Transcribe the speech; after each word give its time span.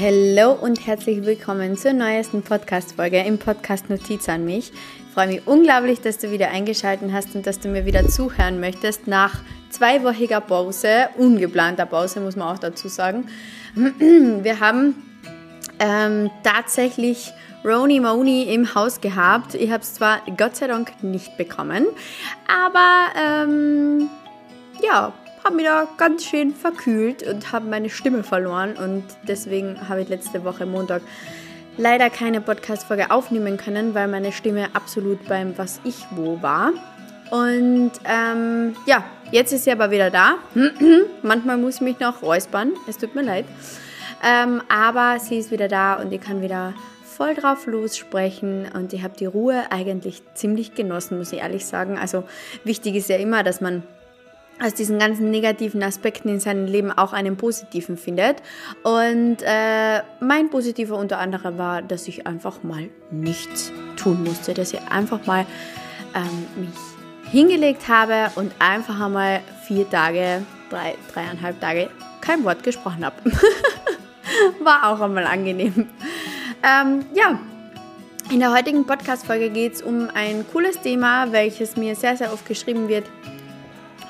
Hallo 0.00 0.52
und 0.52 0.86
herzlich 0.86 1.22
willkommen 1.26 1.76
zur 1.76 1.92
neuesten 1.92 2.42
Podcast-Folge 2.42 3.18
im 3.18 3.36
Podcast 3.36 3.90
Notiz 3.90 4.26
an 4.26 4.46
mich. 4.46 4.72
Ich 4.72 5.12
freue 5.12 5.26
mich 5.26 5.46
unglaublich, 5.46 6.00
dass 6.00 6.16
du 6.16 6.30
wieder 6.30 6.48
eingeschaltet 6.48 7.12
hast 7.12 7.34
und 7.34 7.46
dass 7.46 7.60
du 7.60 7.68
mir 7.68 7.84
wieder 7.84 8.08
zuhören 8.08 8.58
möchtest 8.58 9.06
nach 9.06 9.42
zweiwöchiger 9.68 10.40
Pause, 10.40 11.10
ungeplanter 11.18 11.84
Pause, 11.84 12.20
muss 12.20 12.36
man 12.36 12.54
auch 12.54 12.58
dazu 12.58 12.88
sagen. 12.88 13.26
Wir 13.74 14.60
haben 14.60 14.94
ähm, 15.78 16.30
tatsächlich 16.42 17.30
Roni 17.62 18.00
Moni 18.00 18.44
im 18.44 18.74
Haus 18.74 18.98
gehabt. 19.02 19.54
Ich 19.54 19.70
habe 19.70 19.82
es 19.82 19.92
zwar 19.92 20.22
Gott 20.38 20.56
sei 20.56 20.68
Dank 20.68 21.02
nicht 21.02 21.36
bekommen, 21.36 21.84
aber 22.48 23.08
ähm, 23.22 24.08
ja, 24.82 25.12
habe 25.44 25.56
mich 25.56 25.64
da 25.64 25.88
ganz 25.96 26.24
schön 26.24 26.54
verkühlt 26.54 27.22
und 27.22 27.52
habe 27.52 27.68
meine 27.68 27.90
Stimme 27.90 28.22
verloren 28.22 28.76
und 28.76 29.04
deswegen 29.26 29.88
habe 29.88 30.02
ich 30.02 30.08
letzte 30.08 30.44
Woche 30.44 30.66
Montag 30.66 31.02
leider 31.76 32.10
keine 32.10 32.40
Podcast-Folge 32.40 33.10
aufnehmen 33.10 33.56
können, 33.56 33.94
weil 33.94 34.08
meine 34.08 34.32
Stimme 34.32 34.68
absolut 34.74 35.26
beim 35.26 35.56
Was 35.58 35.80
ich 35.84 36.06
wo 36.10 36.40
war. 36.42 36.72
Und 37.30 37.92
ähm, 38.04 38.76
ja, 38.86 39.04
jetzt 39.30 39.52
ist 39.52 39.64
sie 39.64 39.72
aber 39.72 39.90
wieder 39.90 40.10
da. 40.10 40.34
Manchmal 41.22 41.56
muss 41.56 41.76
ich 41.76 41.80
mich 41.80 41.98
noch 41.98 42.22
räuspern, 42.22 42.72
es 42.88 42.98
tut 42.98 43.14
mir 43.14 43.22
leid. 43.22 43.46
Ähm, 44.24 44.62
aber 44.68 45.18
sie 45.18 45.38
ist 45.38 45.50
wieder 45.50 45.66
da 45.68 45.94
und 45.94 46.12
ich 46.12 46.20
kann 46.20 46.42
wieder 46.42 46.74
voll 47.04 47.34
drauf 47.34 47.66
lossprechen 47.66 48.68
und 48.74 48.92
ich 48.92 49.02
habe 49.02 49.16
die 49.16 49.26
Ruhe 49.26 49.64
eigentlich 49.70 50.22
ziemlich 50.34 50.74
genossen, 50.74 51.18
muss 51.18 51.32
ich 51.32 51.40
ehrlich 51.40 51.66
sagen. 51.66 51.98
Also 51.98 52.24
wichtig 52.64 52.94
ist 52.96 53.08
ja 53.08 53.16
immer, 53.16 53.42
dass 53.42 53.60
man 53.60 53.82
aus 54.62 54.74
diesen 54.74 54.98
ganzen 54.98 55.30
negativen 55.30 55.82
Aspekten 55.82 56.28
in 56.28 56.40
seinem 56.40 56.66
Leben 56.66 56.92
auch 56.92 57.12
einen 57.12 57.36
positiven 57.36 57.96
findet. 57.96 58.36
Und 58.82 59.38
äh, 59.42 60.02
mein 60.20 60.50
positiver 60.50 60.96
unter 60.96 61.18
anderem 61.18 61.58
war, 61.58 61.82
dass 61.82 62.06
ich 62.08 62.26
einfach 62.26 62.62
mal 62.62 62.88
nichts 63.10 63.72
tun 63.96 64.22
musste, 64.24 64.54
dass 64.54 64.72
ich 64.72 64.80
einfach 64.90 65.26
mal 65.26 65.46
ähm, 66.14 66.46
mich 66.56 67.32
hingelegt 67.32 67.88
habe 67.88 68.30
und 68.36 68.52
einfach 68.58 69.00
einmal 69.00 69.40
vier 69.66 69.88
Tage, 69.88 70.42
drei, 70.70 70.94
dreieinhalb 71.12 71.60
Tage 71.60 71.90
kein 72.20 72.44
Wort 72.44 72.62
gesprochen 72.62 73.04
habe. 73.04 73.16
war 74.60 74.88
auch 74.88 75.00
einmal 75.00 75.26
angenehm. 75.26 75.88
Ähm, 76.62 77.06
ja, 77.14 77.40
in 78.30 78.38
der 78.38 78.52
heutigen 78.52 78.86
Podcast-Folge 78.86 79.50
geht 79.50 79.74
es 79.74 79.82
um 79.82 80.08
ein 80.14 80.46
cooles 80.52 80.80
Thema, 80.80 81.32
welches 81.32 81.76
mir 81.76 81.96
sehr, 81.96 82.16
sehr 82.16 82.32
oft 82.32 82.46
geschrieben 82.46 82.88
wird 82.88 83.04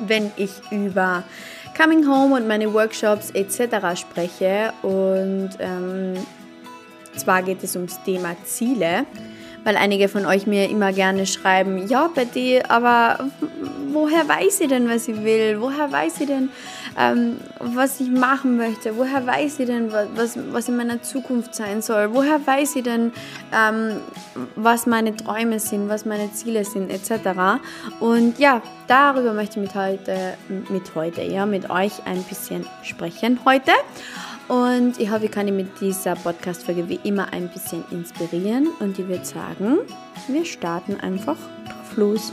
wenn 0.08 0.30
ich 0.36 0.50
über 0.70 1.24
Coming 1.76 2.06
Home 2.06 2.36
und 2.36 2.46
meine 2.46 2.72
Workshops 2.72 3.30
etc. 3.30 3.98
spreche. 3.98 4.72
Und 4.82 5.50
ähm, 5.58 6.14
zwar 7.16 7.42
geht 7.42 7.62
es 7.62 7.76
ums 7.76 8.02
Thema 8.04 8.36
Ziele, 8.44 9.06
weil 9.64 9.76
einige 9.76 10.08
von 10.08 10.26
euch 10.26 10.46
mir 10.46 10.68
immer 10.68 10.92
gerne 10.92 11.26
schreiben, 11.26 11.86
ja 11.88 12.08
Betty, 12.08 12.60
aber 12.68 13.30
woher 13.92 14.28
weiß 14.28 14.60
ich 14.60 14.68
denn, 14.68 14.88
was 14.88 15.08
ich 15.08 15.22
will? 15.22 15.60
Woher 15.60 15.90
weiß 15.90 16.20
ich 16.20 16.26
denn, 16.26 16.50
ähm, 16.98 17.36
was 17.58 18.00
ich 18.00 18.10
machen 18.10 18.56
möchte? 18.56 18.96
Woher 18.96 19.26
weiß 19.26 19.60
ich 19.60 19.66
denn, 19.66 19.92
was, 19.92 20.38
was 20.50 20.68
in 20.68 20.76
meiner 20.76 21.02
Zukunft 21.02 21.54
sein 21.54 21.82
soll? 21.82 22.12
Woher 22.12 22.44
weiß 22.44 22.76
ich 22.76 22.82
denn, 22.82 23.12
ähm, 23.52 24.00
was 24.56 24.86
meine 24.86 25.16
Träume 25.16 25.58
sind, 25.58 25.88
was 25.88 26.04
meine 26.04 26.32
Ziele 26.32 26.64
sind, 26.64 26.90
etc. 26.90 27.60
Und 28.00 28.38
ja, 28.38 28.62
darüber 28.88 29.32
möchte 29.32 29.60
ich 29.60 29.66
mit 29.66 29.74
heute, 29.74 30.34
mit 30.48 30.94
heute, 30.94 31.22
ja, 31.22 31.46
mit 31.46 31.70
euch 31.70 31.92
ein 32.06 32.22
bisschen 32.24 32.66
sprechen 32.82 33.40
heute. 33.44 33.72
Und 34.48 35.00
ich 35.00 35.10
hoffe, 35.10 35.26
ich 35.26 35.30
kann 35.30 35.46
dich 35.46 35.54
mit 35.54 35.80
dieser 35.80 36.14
Podcast-Folge 36.14 36.88
wie 36.88 37.00
immer 37.04 37.32
ein 37.32 37.48
bisschen 37.48 37.84
inspirieren. 37.90 38.68
Und 38.80 38.98
ich 38.98 39.08
würde 39.08 39.24
sagen, 39.24 39.78
wir 40.28 40.44
starten 40.44 41.00
einfach 41.00 41.36
drauf 41.64 41.96
los. 41.96 42.32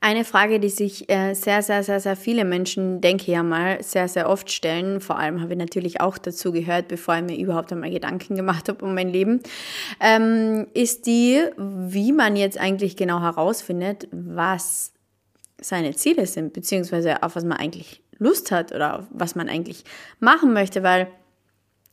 Eine 0.00 0.24
Frage, 0.24 0.60
die 0.60 0.68
sich 0.68 1.10
äh, 1.10 1.34
sehr, 1.34 1.60
sehr, 1.60 1.82
sehr, 1.82 1.98
sehr 1.98 2.14
viele 2.14 2.44
Menschen, 2.44 3.00
denke 3.00 3.22
ich 3.22 3.28
ja 3.28 3.42
mal, 3.42 3.82
sehr, 3.82 4.06
sehr 4.06 4.28
oft 4.30 4.50
stellen, 4.50 5.00
vor 5.00 5.18
allem 5.18 5.40
habe 5.40 5.54
ich 5.54 5.58
natürlich 5.58 6.00
auch 6.00 6.18
dazu 6.18 6.52
gehört, 6.52 6.86
bevor 6.86 7.16
ich 7.16 7.22
mir 7.22 7.36
überhaupt 7.36 7.72
einmal 7.72 7.90
Gedanken 7.90 8.36
gemacht 8.36 8.68
habe 8.68 8.84
um 8.84 8.94
mein 8.94 9.08
Leben, 9.08 9.40
ähm, 9.98 10.68
ist 10.72 11.06
die, 11.06 11.42
wie 11.56 12.12
man 12.12 12.36
jetzt 12.36 12.58
eigentlich 12.58 12.94
genau 12.96 13.20
herausfindet, 13.20 14.06
was 14.12 14.92
seine 15.60 15.92
Ziele 15.96 16.26
sind, 16.26 16.52
beziehungsweise 16.52 17.24
auf 17.24 17.34
was 17.34 17.44
man 17.44 17.58
eigentlich 17.58 18.00
Lust 18.18 18.52
hat 18.52 18.72
oder 18.72 19.08
was 19.10 19.34
man 19.34 19.48
eigentlich 19.48 19.82
machen 20.20 20.52
möchte, 20.52 20.84
weil 20.84 21.08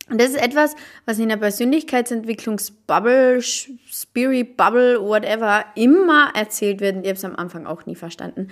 und 0.08 0.20
das 0.20 0.30
ist 0.30 0.40
etwas, 0.40 0.76
was 1.04 1.18
in 1.18 1.28
der 1.28 1.36
Persönlichkeitsentwicklungsbubble, 1.36 3.42
Spirit 3.42 4.56
Bubble, 4.56 5.00
whatever, 5.00 5.64
immer 5.74 6.30
erzählt 6.34 6.80
wird. 6.80 6.96
Und 6.96 7.02
ich 7.02 7.08
habe 7.08 7.16
es 7.16 7.24
am 7.24 7.34
Anfang 7.34 7.66
auch 7.66 7.86
nie 7.86 7.96
verstanden. 7.96 8.48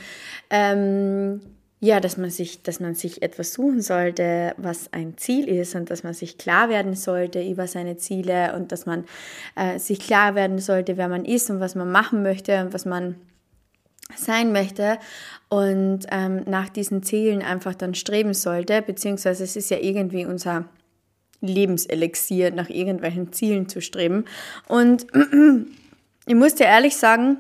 Ähm, 0.51 1.41
ja, 1.79 2.01
dass 2.01 2.17
man 2.17 2.31
sich, 2.31 2.63
dass 2.63 2.81
man 2.81 2.95
sich 2.95 3.23
etwas 3.23 3.53
suchen 3.53 3.83
sollte, 3.83 4.55
was 4.57 4.93
ein 4.93 5.17
Ziel 5.17 5.49
ist 5.49 5.77
und 5.77 5.91
dass 5.91 6.03
man 6.03 6.15
sich 6.15 6.39
klar 6.39 6.71
werden 6.71 6.95
sollte 6.95 7.47
über 7.47 7.69
seine 7.69 7.99
Ziele 7.99 8.55
und 8.57 8.73
dass 8.73 8.87
man 8.87 9.05
äh, 9.55 9.79
sich 9.79 10.01
klar 10.01 10.35
werden 10.35 10.59
sollte, 10.59 10.97
wer 10.97 11.09
man 11.09 11.25
ist 11.25 11.51
und 11.51 11.61
was 11.61 11.75
man 11.75 11.93
machen 11.93 12.23
möchte 12.23 12.61
und 12.63 12.73
was 12.73 12.85
man 12.85 13.17
sein 14.17 14.53
möchte 14.53 14.99
und 15.51 16.07
ähm, 16.11 16.43
nach 16.47 16.69
diesen 16.69 17.03
Zielen 17.03 17.43
einfach 17.43 17.75
dann 17.75 17.95
streben 17.95 18.35
sollte, 18.35 18.83
beziehungsweise 18.83 19.45
es 19.45 19.55
ist 19.55 19.71
ja 19.71 19.79
irgendwie 19.79 20.25
unser 20.25 20.65
Lebenselixier, 21.49 22.51
nach 22.51 22.69
irgendwelchen 22.69 23.33
Zielen 23.33 23.69
zu 23.69 23.81
streben. 23.81 24.25
Und 24.69 25.07
ich 26.27 26.35
muss 26.35 26.55
dir 26.55 26.67
ehrlich 26.67 26.97
sagen, 26.97 27.39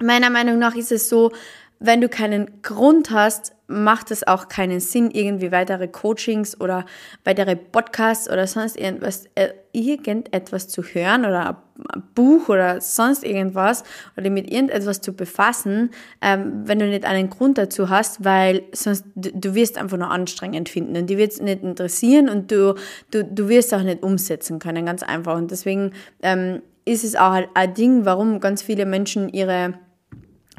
meiner 0.00 0.30
Meinung 0.30 0.58
nach 0.58 0.74
ist 0.74 0.92
es 0.92 1.08
so, 1.08 1.32
wenn 1.80 2.00
du 2.00 2.08
keinen 2.08 2.62
Grund 2.62 3.10
hast, 3.10 3.52
macht 3.68 4.10
es 4.10 4.26
auch 4.26 4.48
keinen 4.48 4.80
Sinn, 4.80 5.10
irgendwie 5.10 5.52
weitere 5.52 5.88
Coachings 5.88 6.58
oder 6.58 6.86
weitere 7.24 7.54
Podcasts 7.54 8.28
oder 8.28 8.46
sonst 8.46 8.78
irgendwas, 8.78 9.26
äh, 9.34 9.50
irgendetwas 9.72 10.68
zu 10.68 10.82
hören 10.82 11.26
oder 11.26 11.62
ein 11.92 12.02
Buch 12.14 12.48
oder 12.48 12.80
sonst 12.80 13.24
irgendwas 13.24 13.84
oder 14.16 14.30
mit 14.30 14.50
irgendetwas 14.50 15.02
zu 15.02 15.12
befassen, 15.12 15.90
ähm, 16.22 16.62
wenn 16.64 16.78
du 16.78 16.86
nicht 16.86 17.04
einen 17.04 17.28
Grund 17.28 17.58
dazu 17.58 17.90
hast, 17.90 18.24
weil 18.24 18.62
sonst 18.72 19.04
du, 19.14 19.54
wirst 19.54 19.76
einfach 19.76 19.98
nur 19.98 20.10
anstrengend 20.10 20.70
finden 20.70 20.96
und 20.96 21.06
die 21.06 21.18
wird 21.18 21.32
es 21.32 21.40
nicht 21.40 21.62
interessieren 21.62 22.30
und 22.30 22.50
du, 22.50 22.74
du, 23.10 23.22
du 23.22 23.48
wirst 23.50 23.74
auch 23.74 23.82
nicht 23.82 24.02
umsetzen 24.02 24.58
können, 24.58 24.86
ganz 24.86 25.02
einfach. 25.02 25.36
Und 25.36 25.50
deswegen 25.50 25.92
ähm, 26.22 26.62
ist 26.86 27.04
es 27.04 27.16
auch 27.16 27.38
ein 27.52 27.74
Ding, 27.74 28.06
warum 28.06 28.40
ganz 28.40 28.62
viele 28.62 28.86
Menschen 28.86 29.28
ihre 29.28 29.74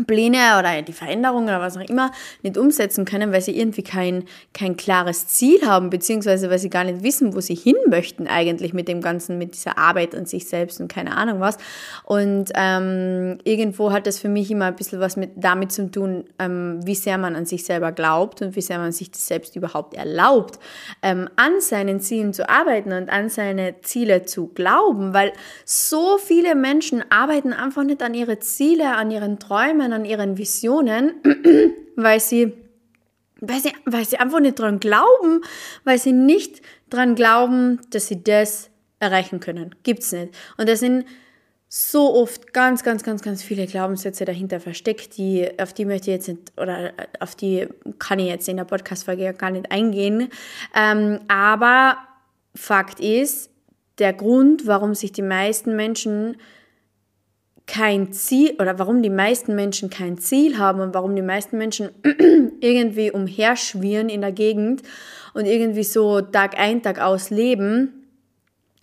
Pläne 0.06 0.58
oder 0.60 0.82
die 0.82 0.94
Veränderungen 0.94 1.48
oder 1.48 1.62
was 1.62 1.78
auch 1.78 1.90
immer 1.90 2.12
nicht 2.42 2.58
umsetzen 2.58 3.06
können, 3.06 3.32
weil 3.32 3.42
sie 3.42 3.58
irgendwie 3.58 3.84
kein, 3.84 4.26
kein 4.54 4.78
klares 4.78 5.28
Ziel 5.28 5.66
haben, 5.66 5.90
beziehungsweise 5.90 6.50
weil 6.50 6.60
sie 6.60 6.70
gar 6.70 6.84
nicht 6.84 7.04
wissen, 7.04 7.36
wo 7.36 7.42
sie 7.42 7.56
hin 7.56 7.76
möchten 7.88 8.28
eigentlich 8.28 8.74
mit 8.74 8.88
dem 8.88 9.02
Ganzen, 9.02 9.38
mit 9.38 9.54
dieser 9.56 9.78
Arbeit 9.78 10.16
an 10.16 10.26
sich 10.26 10.48
selbst 10.48 10.80
und 10.80 10.88
keine 10.92 11.16
Ahnung 11.16 11.40
was. 11.40 11.58
Und 12.04 12.52
ähm, 12.56 13.40
irgendwo 13.44 13.92
hat 13.92 14.08
das 14.08 14.20
für 14.20 14.30
mich 14.30 14.52
immer 14.52 14.66
ein 14.66 14.76
bisschen 14.76 15.00
was 15.00 15.16
mit, 15.18 15.32
damit 15.36 15.72
zu 15.72 15.90
tun, 15.90 16.26
ähm, 16.40 16.80
wie 16.84 16.96
sehr 16.96 17.18
man 17.18 17.36
an 17.36 17.46
sich 17.46 17.64
selber 17.64 17.92
glaubt 17.92 18.42
und 18.42 18.56
wie 18.56 18.62
sehr 18.62 18.78
man 18.78 18.92
sich 18.92 19.12
das 19.12 19.28
selbst 19.28 19.56
überhaupt 19.56 19.94
erlaubt, 19.94 20.60
ähm, 21.02 21.30
an 21.36 21.60
seinen 21.60 22.00
Zielen 22.00 22.34
zu 22.34 22.50
arbeiten 22.50 22.92
und 22.94 23.10
an 23.10 23.30
seine 23.30 23.81
Ziele 23.81 24.24
zu 24.24 24.48
glauben, 24.48 25.14
weil 25.14 25.34
so 25.66 26.18
viele 26.18 26.56
Menschen 26.56 27.04
arbeiten 27.10 27.54
einfach 27.54 27.84
nicht 27.84 28.02
an 28.02 28.14
ihre 28.14 28.40
Ziele, 28.40 28.96
an 28.96 29.12
ihren 29.12 29.40
Träumen, 29.40 29.88
an 29.94 30.05
ihren 30.05 30.38
Visionen, 30.38 31.13
weil 31.95 32.19
sie, 32.19 32.53
weil, 33.39 33.59
sie, 33.59 33.71
weil 33.86 34.06
sie 34.06 34.18
einfach 34.18 34.39
nicht 34.39 34.59
dran 34.59 34.80
glauben, 34.80 35.41
weil 35.83 35.97
sie 35.97 36.13
nicht 36.13 36.62
dran 36.89 37.15
glauben, 37.15 37.80
dass 37.91 38.07
sie 38.07 38.24
das 38.24 38.69
erreichen 39.00 39.39
können. 39.39 39.75
Gibt 39.83 40.03
es 40.03 40.12
nicht. 40.12 40.36
Und 40.57 40.68
das 40.69 40.80
sind 40.80 41.06
so 41.69 42.15
oft 42.15 42.51
ganz, 42.51 42.83
ganz, 42.83 43.03
ganz, 43.03 43.21
ganz 43.21 43.44
viele 43.44 43.68
Glaubenssätze 43.68 44.25
dahinter 44.25 44.59
versteckt, 44.59 45.18
die, 45.18 45.47
auf 45.59 45.71
die 45.71 45.86
möchte 45.86 46.09
ich 46.09 46.15
jetzt 46.15 46.27
nicht, 46.27 46.51
oder 46.57 46.94
auf 47.19 47.35
die 47.35 47.68
kann 48.00 48.18
ich 48.18 48.27
jetzt 48.27 48.50
in 48.50 48.57
der 48.57 48.63
Podcast-Folge 48.63 49.33
gar 49.33 49.51
nicht 49.51 49.71
eingehen. 49.71 50.30
Ähm, 50.75 51.19
aber 51.27 51.97
Fakt 52.56 53.00
ist, 53.00 53.51
der 54.00 54.13
Grund, 54.13 54.65
warum 54.65 54.95
sich 54.95 55.12
die 55.12 55.21
meisten 55.21 55.75
Menschen 55.75 56.38
kein 57.69 58.12
Ziel 58.12 58.56
oder 58.60 58.80
warum 58.80 59.04
die 59.04 59.12
meisten 59.12 59.56
Menschen 59.56 59.89
kein 59.89 60.18
Ziel 60.18 60.57
haben 60.57 60.81
und 60.81 60.94
warum 60.94 61.16
die 61.16 61.21
meisten 61.21 61.57
Menschen 61.57 61.89
irgendwie 62.62 63.12
umherschwirren 63.12 64.10
in 64.10 64.21
der 64.21 64.31
Gegend 64.31 64.81
und 65.33 65.45
irgendwie 65.45 65.83
so 65.83 66.19
Tag 66.19 66.60
ein, 66.60 66.81
Tag 66.81 67.00
aus 67.00 67.30
leben 67.30 67.94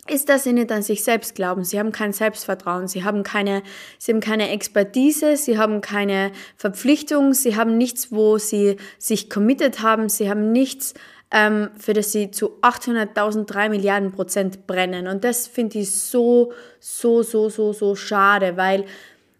ist, 0.09 0.29
dass 0.29 0.45
sie 0.45 0.53
nicht 0.53 0.71
an 0.71 0.83
sich 0.83 1.03
selbst 1.03 1.35
glauben. 1.35 1.65
Sie 1.65 1.77
haben 1.77 1.91
kein 1.91 2.13
Selbstvertrauen, 2.13 2.87
sie 2.87 3.03
haben 3.03 3.23
keine, 3.23 3.61
sie 3.99 4.13
haben 4.13 4.21
keine 4.21 4.49
Expertise, 4.51 5.35
sie 5.35 5.57
haben 5.57 5.81
keine 5.81 6.31
Verpflichtung, 6.55 7.33
sie 7.33 7.57
haben 7.57 7.77
nichts, 7.77 8.09
wo 8.11 8.37
sie 8.37 8.77
sich 8.97 9.29
committed 9.29 9.81
haben, 9.81 10.07
sie 10.07 10.29
haben 10.29 10.53
nichts, 10.53 10.93
ähm, 11.31 11.69
für 11.77 11.93
das 11.93 12.11
sie 12.11 12.31
zu 12.31 12.59
800.000, 12.61 13.45
3 13.45 13.69
Milliarden 13.69 14.11
Prozent 14.11 14.67
brennen. 14.67 15.07
Und 15.07 15.23
das 15.23 15.47
finde 15.47 15.79
ich 15.79 15.91
so, 15.91 16.53
so, 16.79 17.23
so, 17.23 17.49
so, 17.49 17.73
so 17.73 17.95
schade, 17.95 18.57
weil 18.57 18.85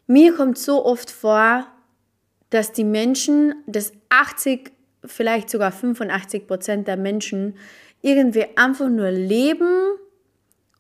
mir 0.05 0.33
kommt 0.33 0.57
so 0.57 0.85
oft 0.85 1.09
vor, 1.09 1.65
dass 2.49 2.71
die 2.71 2.83
Menschen, 2.83 3.55
dass 3.67 3.93
80, 4.09 4.71
vielleicht 5.05 5.49
sogar 5.49 5.71
85 5.71 6.47
Prozent 6.47 6.87
der 6.87 6.97
Menschen 6.97 7.55
irgendwie 8.01 8.45
einfach 8.55 8.89
nur 8.89 9.11
leben, 9.11 9.97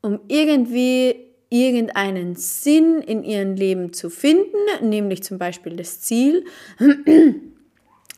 um 0.01 0.19
irgendwie 0.27 1.27
irgendeinen 1.49 2.35
Sinn 2.35 3.01
in 3.01 3.23
ihrem 3.23 3.55
Leben 3.55 3.93
zu 3.93 4.09
finden, 4.09 4.57
nämlich 4.81 5.23
zum 5.23 5.37
Beispiel 5.37 5.75
das 5.75 6.01
Ziel 6.01 6.45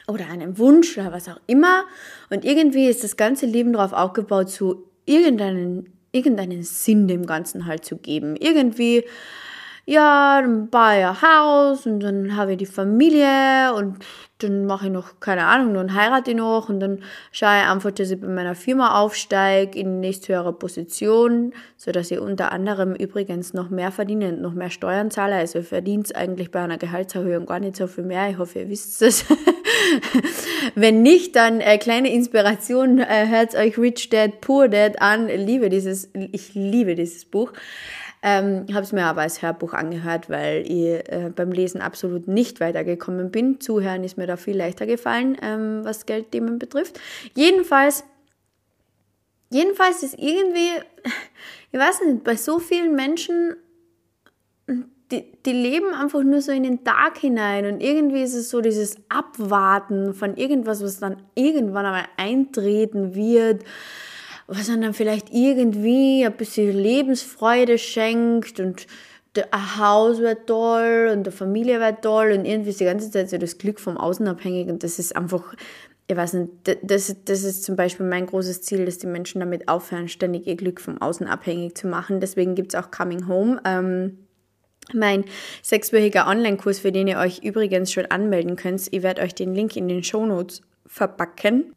oder 0.10 0.28
einen 0.30 0.58
Wunsch 0.58 0.98
oder 0.98 1.12
was 1.12 1.30
auch 1.30 1.40
immer. 1.48 1.86
Und 2.30 2.46
irgendwie 2.46 2.88
ist 2.88 3.04
das 3.04 3.18
ganze 3.18 3.46
Leben 3.46 3.74
darauf 3.74 3.94
aufgebaut, 3.94 4.50
zu 4.50 4.84
irgendeinen, 5.06 5.94
irgendeinen 6.12 6.64
Sinn 6.64 7.08
dem 7.08 7.26
Ganzen 7.26 7.66
halt 7.66 7.86
zu 7.86 7.98
geben. 7.98 8.36
Irgendwie 8.36 9.06
ja, 9.90 10.40
dann 10.40 10.70
baue 10.70 11.00
ich 11.00 11.06
ein 11.06 11.22
Haus 11.24 11.88
und 11.88 12.02
dann 12.02 12.36
habe 12.36 12.52
ich 12.52 12.60
die 12.60 12.68
Familie 12.68 13.74
und 13.76 13.98
dann 14.38 14.68
mache 14.68 14.86
ich 14.86 14.92
noch, 14.92 15.20
keine 15.20 15.46
Ahnung, 15.46 15.74
dann 15.74 15.96
heirate 15.96 16.30
ich 16.30 16.38
noch 16.38 16.70
und 16.70 16.80
dann 16.80 17.02
schaue 17.32 17.58
ich 17.58 17.68
einfach, 17.68 17.90
dass 17.90 18.12
ich 18.12 18.22
bei 18.22 18.28
meiner 18.28 18.54
Firma 18.54 19.02
aufsteige 19.02 19.80
in 19.80 20.00
nächsthöhere 20.00 20.54
Position, 20.54 21.54
sodass 21.76 22.12
ich 22.12 22.20
unter 22.20 22.52
anderem 22.52 22.94
übrigens 22.94 23.56
noch 23.56 23.72
mehr 23.72 23.92
verdiene 23.92 24.30
und 24.30 24.42
noch 24.42 24.54
mehr 24.54 24.70
Steuern 24.70 25.10
zahle. 25.10 25.38
Also 25.38 25.58
es 25.58 26.12
eigentlich 26.12 26.52
bei 26.52 26.60
einer 26.60 26.78
Gehaltserhöhung 26.78 27.48
gar 27.48 27.60
nicht 27.60 27.76
so 27.76 27.88
viel 27.88 28.04
mehr. 28.04 28.30
Ich 28.30 28.38
hoffe, 28.38 28.60
ihr 28.60 28.70
wisst 28.70 29.02
es. 29.02 29.26
Wenn 30.76 31.02
nicht, 31.02 31.36
dann 31.36 31.62
äh, 31.62 31.78
kleine 31.78 32.14
Inspiration, 32.14 33.00
äh, 33.00 33.28
hört 33.28 33.56
euch 33.56 33.78
Rich 33.78 34.10
Dad, 34.10 34.42
Poor 34.42 34.68
Dad 34.68 35.02
an. 35.02 35.28
Liebe 35.28 35.70
dieses, 35.70 36.10
ich 36.14 36.54
liebe 36.54 36.96
dieses 36.96 37.26
Buch. 37.26 37.54
Ähm, 38.22 38.66
habe 38.74 38.82
es 38.82 38.92
mir 38.92 39.06
aber 39.06 39.22
als 39.22 39.42
Hörbuch 39.42 39.74
angehört, 39.74 40.30
weil 40.30 40.64
ich 40.64 41.10
äh, 41.10 41.32
beim 41.34 41.54
Lesen 41.54 41.80
absolut 41.80 42.28
nicht 42.28 42.60
weitergekommen 42.60 43.32
bin. 43.32 43.62
Zuhören 43.62 44.04
ist 44.04 44.18
mir 44.18 44.28
da 44.28 44.36
viel 44.36 44.58
leichter 44.58 44.86
gefallen, 44.86 45.38
ähm, 45.42 45.82
was 45.84 46.06
Geldthemen 46.06 46.60
betrifft. 46.60 47.00
Jedenfalls, 47.34 48.04
jedenfalls 49.50 50.04
ist 50.04 50.16
irgendwie, 50.20 50.70
ich 51.72 51.80
weiß 51.80 52.02
nicht, 52.02 52.26
bei 52.26 52.36
so 52.36 52.60
vielen 52.60 52.94
Menschen, 52.94 53.56
die, 55.12 55.26
die 55.46 55.54
leben 55.54 55.94
einfach 55.94 56.24
nur 56.24 56.42
so 56.42 56.52
in 56.52 56.64
den 56.64 56.84
Tag 56.84 57.18
hinein 57.18 57.66
und 57.66 57.82
irgendwie 57.82 58.22
ist 58.22 58.36
es 58.36 58.50
so 58.50 58.62
dieses 58.62 58.98
Abwarten 59.10 60.14
von 60.14 60.38
irgendwas, 60.38 60.84
was 60.84 61.00
dann 61.00 61.18
irgendwann 61.36 61.86
einmal 61.86 62.06
eintreten 62.18 63.16
wird 63.16 63.64
was 64.50 64.68
dann 64.68 64.94
vielleicht 64.94 65.32
irgendwie 65.32 66.26
ein 66.26 66.36
bisschen 66.36 66.74
Lebensfreude 66.76 67.78
schenkt 67.78 68.60
und 68.60 68.88
ein 69.52 69.78
Haus 69.78 70.20
wäre 70.20 70.44
toll 70.46 71.10
und 71.12 71.20
eine 71.20 71.32
Familie 71.32 71.80
wäre 71.80 72.02
toll 72.02 72.32
und 72.32 72.46
irgendwie 72.46 72.72
ist 72.72 72.80
die 72.80 72.86
ganze 72.86 73.12
Zeit 73.12 73.30
so 73.30 73.38
das 73.38 73.60
Glück 73.60 73.80
vom 73.80 73.98
Außen 73.98 74.28
abhängig 74.28 74.68
und 74.68 74.84
das 74.84 74.98
ist 74.98 75.16
einfach, 75.16 75.54
ich 76.08 76.16
weiß 76.16 76.34
nicht, 76.34 76.52
das, 76.82 77.16
das 77.26 77.44
ist 77.44 77.64
zum 77.64 77.76
Beispiel 77.76 78.08
mein 78.08 78.26
großes 78.26 78.64
Ziel, 78.64 78.86
dass 78.86 78.98
die 78.98 79.08
Menschen 79.08 79.40
damit 79.40 79.70
aufhören, 79.70 80.08
ständig 80.08 80.48
ihr 80.48 80.56
Glück 80.56 80.82
vom 80.82 81.00
Außen 81.00 81.28
abhängig 81.28 81.78
zu 81.78 81.88
machen. 81.88 82.20
Deswegen 82.20 82.56
gibt 82.56 82.74
es 82.74 82.80
auch 82.80 82.90
Coming 82.90 83.28
Home. 83.28 83.62
Ähm, 83.64 84.18
mein 84.94 85.26
sechswöchiger 85.62 86.28
Online-Kurs, 86.28 86.80
für 86.80 86.92
den 86.92 87.08
ihr 87.08 87.18
euch 87.18 87.40
übrigens 87.44 87.92
schon 87.92 88.06
anmelden 88.08 88.56
könnt. 88.56 88.88
Ich 88.92 89.04
werde 89.04 89.22
euch 89.22 89.36
den 89.36 89.54
Link 89.54 89.76
in 89.76 89.88
den 89.88 90.04
Show 90.04 90.26
Notes 90.26 90.62
verpacken. 90.86 91.74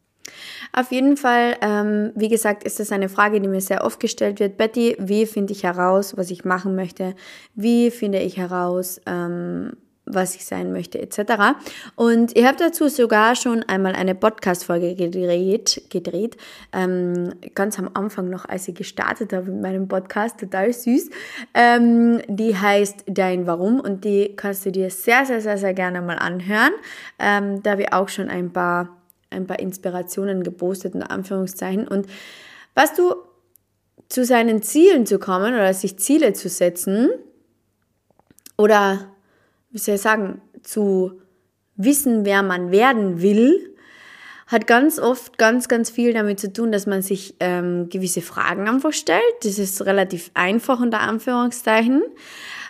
Auf 0.71 0.91
jeden 0.91 1.17
Fall, 1.17 1.57
ähm, 1.61 2.11
wie 2.15 2.29
gesagt, 2.29 2.63
ist 2.63 2.79
das 2.79 2.91
eine 2.91 3.09
Frage, 3.09 3.41
die 3.41 3.47
mir 3.47 3.61
sehr 3.61 3.83
oft 3.83 3.99
gestellt 3.99 4.39
wird. 4.39 4.57
Betty, 4.57 4.95
wie 4.99 5.25
finde 5.25 5.53
ich 5.53 5.63
heraus, 5.63 6.17
was 6.17 6.31
ich 6.31 6.45
machen 6.45 6.75
möchte? 6.75 7.15
Wie 7.55 7.91
finde 7.91 8.19
ich 8.19 8.37
heraus, 8.37 9.01
ähm, 9.05 9.73
was 10.05 10.35
ich 10.35 10.45
sein 10.45 10.73
möchte, 10.73 10.99
etc. 10.99 11.55
Und 11.95 12.35
ich 12.35 12.45
habe 12.45 12.57
dazu 12.57 12.87
sogar 12.87 13.35
schon 13.35 13.63
einmal 13.63 13.93
eine 13.93 14.15
Podcast-Folge 14.15 14.95
gedreht, 14.95 15.83
gedreht 15.89 16.37
ähm, 16.73 17.33
ganz 17.55 17.79
am 17.79 17.89
Anfang 17.93 18.29
noch, 18.29 18.45
als 18.45 18.67
ich 18.67 18.75
gestartet 18.75 19.33
habe 19.33 19.51
mit 19.51 19.61
meinem 19.61 19.87
Podcast, 19.87 20.39
total 20.39 20.73
süß. 20.73 21.09
Ähm, 21.53 22.21
die 22.27 22.57
heißt 22.57 23.05
Dein 23.07 23.47
Warum 23.47 23.79
und 23.79 24.03
die 24.03 24.33
kannst 24.35 24.65
du 24.65 24.71
dir 24.71 24.89
sehr, 24.89 25.25
sehr, 25.25 25.41
sehr, 25.41 25.57
sehr 25.57 25.73
gerne 25.73 26.01
mal 26.01 26.17
anhören. 26.17 26.73
Ähm, 27.19 27.63
da 27.63 27.71
habe 27.71 27.83
ich 27.83 27.93
auch 27.93 28.09
schon 28.09 28.29
ein 28.29 28.51
paar 28.51 28.97
ein 29.33 29.47
paar 29.47 29.59
Inspirationen 29.59 30.43
gepostet, 30.43 30.93
in 30.93 31.01
Anführungszeichen. 31.01 31.87
Und 31.87 32.07
was 32.75 32.93
du 32.93 33.15
zu 34.09 34.23
seinen 34.25 34.61
Zielen 34.61 35.05
zu 35.05 35.19
kommen 35.19 35.53
oder 35.53 35.73
sich 35.73 35.97
Ziele 35.97 36.33
zu 36.33 36.49
setzen 36.49 37.09
oder, 38.57 39.12
wie 39.73 39.79
soll 39.79 39.95
ich 39.95 40.01
sagen, 40.01 40.41
zu 40.61 41.19
wissen, 41.75 42.25
wer 42.25 42.43
man 42.43 42.71
werden 42.71 43.21
will, 43.21 43.75
hat 44.47 44.67
ganz 44.67 44.99
oft 44.99 45.37
ganz, 45.37 45.67
ganz 45.67 45.89
viel 45.89 46.13
damit 46.13 46.39
zu 46.39 46.53
tun, 46.53 46.71
dass 46.71 46.85
man 46.85 47.01
sich 47.01 47.35
ähm, 47.39 47.89
gewisse 47.89 48.21
Fragen 48.21 48.69
einfach 48.69 48.93
stellt. 48.93 49.21
Das 49.41 49.57
ist 49.57 49.85
relativ 49.85 50.29
einfach 50.35 50.79
unter 50.79 50.99
Anführungszeichen. 50.99 52.03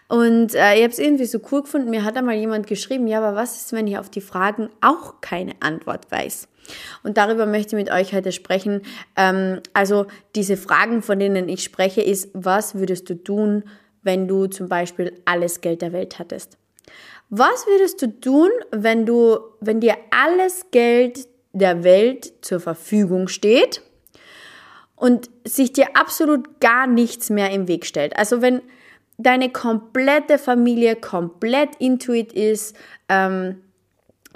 Und 0.07 0.53
äh, 0.53 0.75
ich 0.75 0.83
habe 0.83 0.93
es 0.93 0.99
irgendwie 0.99 1.25
so 1.25 1.39
cool 1.51 1.63
gefunden. 1.63 1.89
Mir 1.89 2.03
hat 2.03 2.15
einmal 2.15 2.35
jemand 2.35 2.67
geschrieben, 2.67 3.07
ja, 3.07 3.17
aber 3.17 3.35
was 3.35 3.57
ist, 3.57 3.73
wenn 3.73 3.87
ich 3.87 3.97
auf 3.97 4.09
die 4.09 4.21
Fragen 4.21 4.69
auch 4.79 5.19
keine 5.21 5.53
Antwort 5.59 6.09
weiß? 6.09 6.47
Und 7.03 7.17
darüber 7.17 7.45
möchte 7.45 7.75
ich 7.75 7.83
mit 7.83 7.91
euch 7.91 8.13
heute 8.13 8.31
sprechen. 8.31 8.83
Ähm, 9.17 9.59
also 9.73 10.05
diese 10.35 10.55
Fragen, 10.55 11.01
von 11.01 11.19
denen 11.19 11.49
ich 11.49 11.63
spreche, 11.63 12.01
ist, 12.01 12.29
was 12.33 12.75
würdest 12.75 13.09
du 13.09 13.15
tun, 13.15 13.63
wenn 14.03 14.27
du 14.27 14.47
zum 14.47 14.69
Beispiel 14.69 15.21
alles 15.25 15.59
Geld 15.59 15.81
der 15.81 15.91
Welt 15.91 16.19
hattest? 16.19 16.57
Was 17.29 17.65
würdest 17.67 18.01
du 18.01 18.19
tun, 18.19 18.49
wenn 18.71 19.05
du, 19.05 19.39
wenn 19.59 19.79
dir 19.79 19.97
alles 20.11 20.67
Geld 20.71 21.27
der 21.51 21.83
Welt 21.83 22.33
zur 22.41 22.59
Verfügung 22.59 23.27
steht 23.27 23.81
und 24.95 25.29
sich 25.43 25.73
dir 25.73 25.95
absolut 25.95 26.59
gar 26.59 26.87
nichts 26.87 27.29
mehr 27.29 27.51
im 27.51 27.67
Weg 27.67 27.85
stellt? 27.85 28.15
Also 28.17 28.41
wenn 28.41 28.61
deine 29.17 29.49
komplette 29.49 30.37
Familie 30.37 30.95
komplett 30.95 31.75
intuit 31.79 32.33
ist, 32.33 32.75
ähm, 33.09 33.61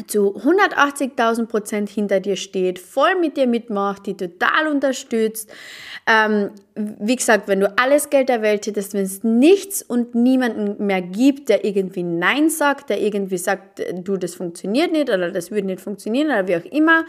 zu 0.05 0.35
180.000 0.37 1.47
Prozent 1.47 1.89
hinter 1.89 2.19
dir 2.19 2.35
steht, 2.35 2.77
voll 2.77 3.19
mit 3.19 3.35
dir 3.35 3.47
mitmacht, 3.47 4.05
die 4.05 4.15
total 4.15 4.67
unterstützt. 4.67 5.51
Ähm, 6.05 6.51
wie 6.75 7.15
gesagt, 7.15 7.47
wenn 7.47 7.59
du 7.59 7.73
alles 7.77 8.09
Geld 8.09 8.29
der 8.29 8.43
Welt 8.43 8.67
hättest, 8.67 8.93
wenn 8.93 9.03
es 9.03 9.23
nichts 9.23 9.81
und 9.81 10.13
niemanden 10.13 10.85
mehr 10.85 11.01
gibt, 11.01 11.49
der 11.49 11.65
irgendwie 11.65 12.03
Nein 12.03 12.49
sagt, 12.49 12.91
der 12.91 13.01
irgendwie 13.01 13.37
sagt, 13.37 13.81
du, 13.93 14.17
das 14.17 14.35
funktioniert 14.35 14.91
nicht 14.91 15.09
oder 15.09 15.31
das 15.31 15.49
würde 15.49 15.67
nicht 15.67 15.81
funktionieren 15.81 16.27
oder 16.27 16.47
wie 16.47 16.55
auch 16.55 16.71
immer, 16.71 17.03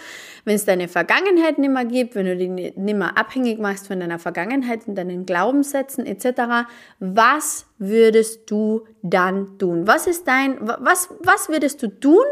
wenn 0.44 0.56
es 0.56 0.64
deine 0.64 0.88
Vergangenheit 0.88 1.58
nicht 1.58 1.70
mehr 1.70 1.84
gibt, 1.84 2.14
wenn 2.14 2.26
du 2.26 2.36
die 2.36 2.48
nicht 2.48 2.76
mehr 2.76 3.18
abhängig 3.18 3.58
machst 3.58 3.88
von 3.88 4.00
deiner 4.00 4.18
Vergangenheit 4.18 4.88
und 4.88 4.96
deinen 4.96 5.26
Glaubenssätzen 5.26 6.06
etc., 6.06 6.66
was 6.98 7.67
würdest 7.78 8.50
du 8.50 8.86
dann 9.02 9.58
tun? 9.58 9.86
Was 9.86 10.06
ist 10.06 10.26
dein, 10.26 10.58
was, 10.60 11.08
was 11.20 11.48
würdest 11.48 11.82
du 11.82 11.88
tun, 11.88 12.24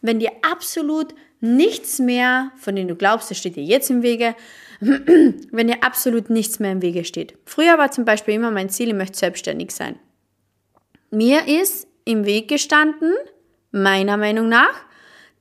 wenn 0.00 0.20
dir 0.20 0.30
absolut 0.42 1.14
nichts 1.40 1.98
mehr, 1.98 2.52
von 2.56 2.76
dem 2.76 2.88
du 2.88 2.94
glaubst, 2.94 3.30
das 3.30 3.38
steht 3.38 3.56
dir 3.56 3.64
jetzt 3.64 3.90
im 3.90 4.02
Wege, 4.02 4.34
wenn 4.80 5.66
dir 5.66 5.82
absolut 5.82 6.30
nichts 6.30 6.58
mehr 6.60 6.72
im 6.72 6.82
Wege 6.82 7.04
steht. 7.04 7.36
Früher 7.44 7.78
war 7.78 7.90
zum 7.90 8.04
Beispiel 8.04 8.34
immer 8.34 8.50
mein 8.50 8.70
Ziel, 8.70 8.88
ich 8.88 8.94
möchte 8.94 9.18
selbstständig 9.18 9.72
sein. 9.72 9.98
Mir 11.10 11.46
ist 11.46 11.88
im 12.04 12.24
Weg 12.24 12.48
gestanden, 12.48 13.12
meiner 13.70 14.16
Meinung 14.16 14.48
nach, 14.48 14.84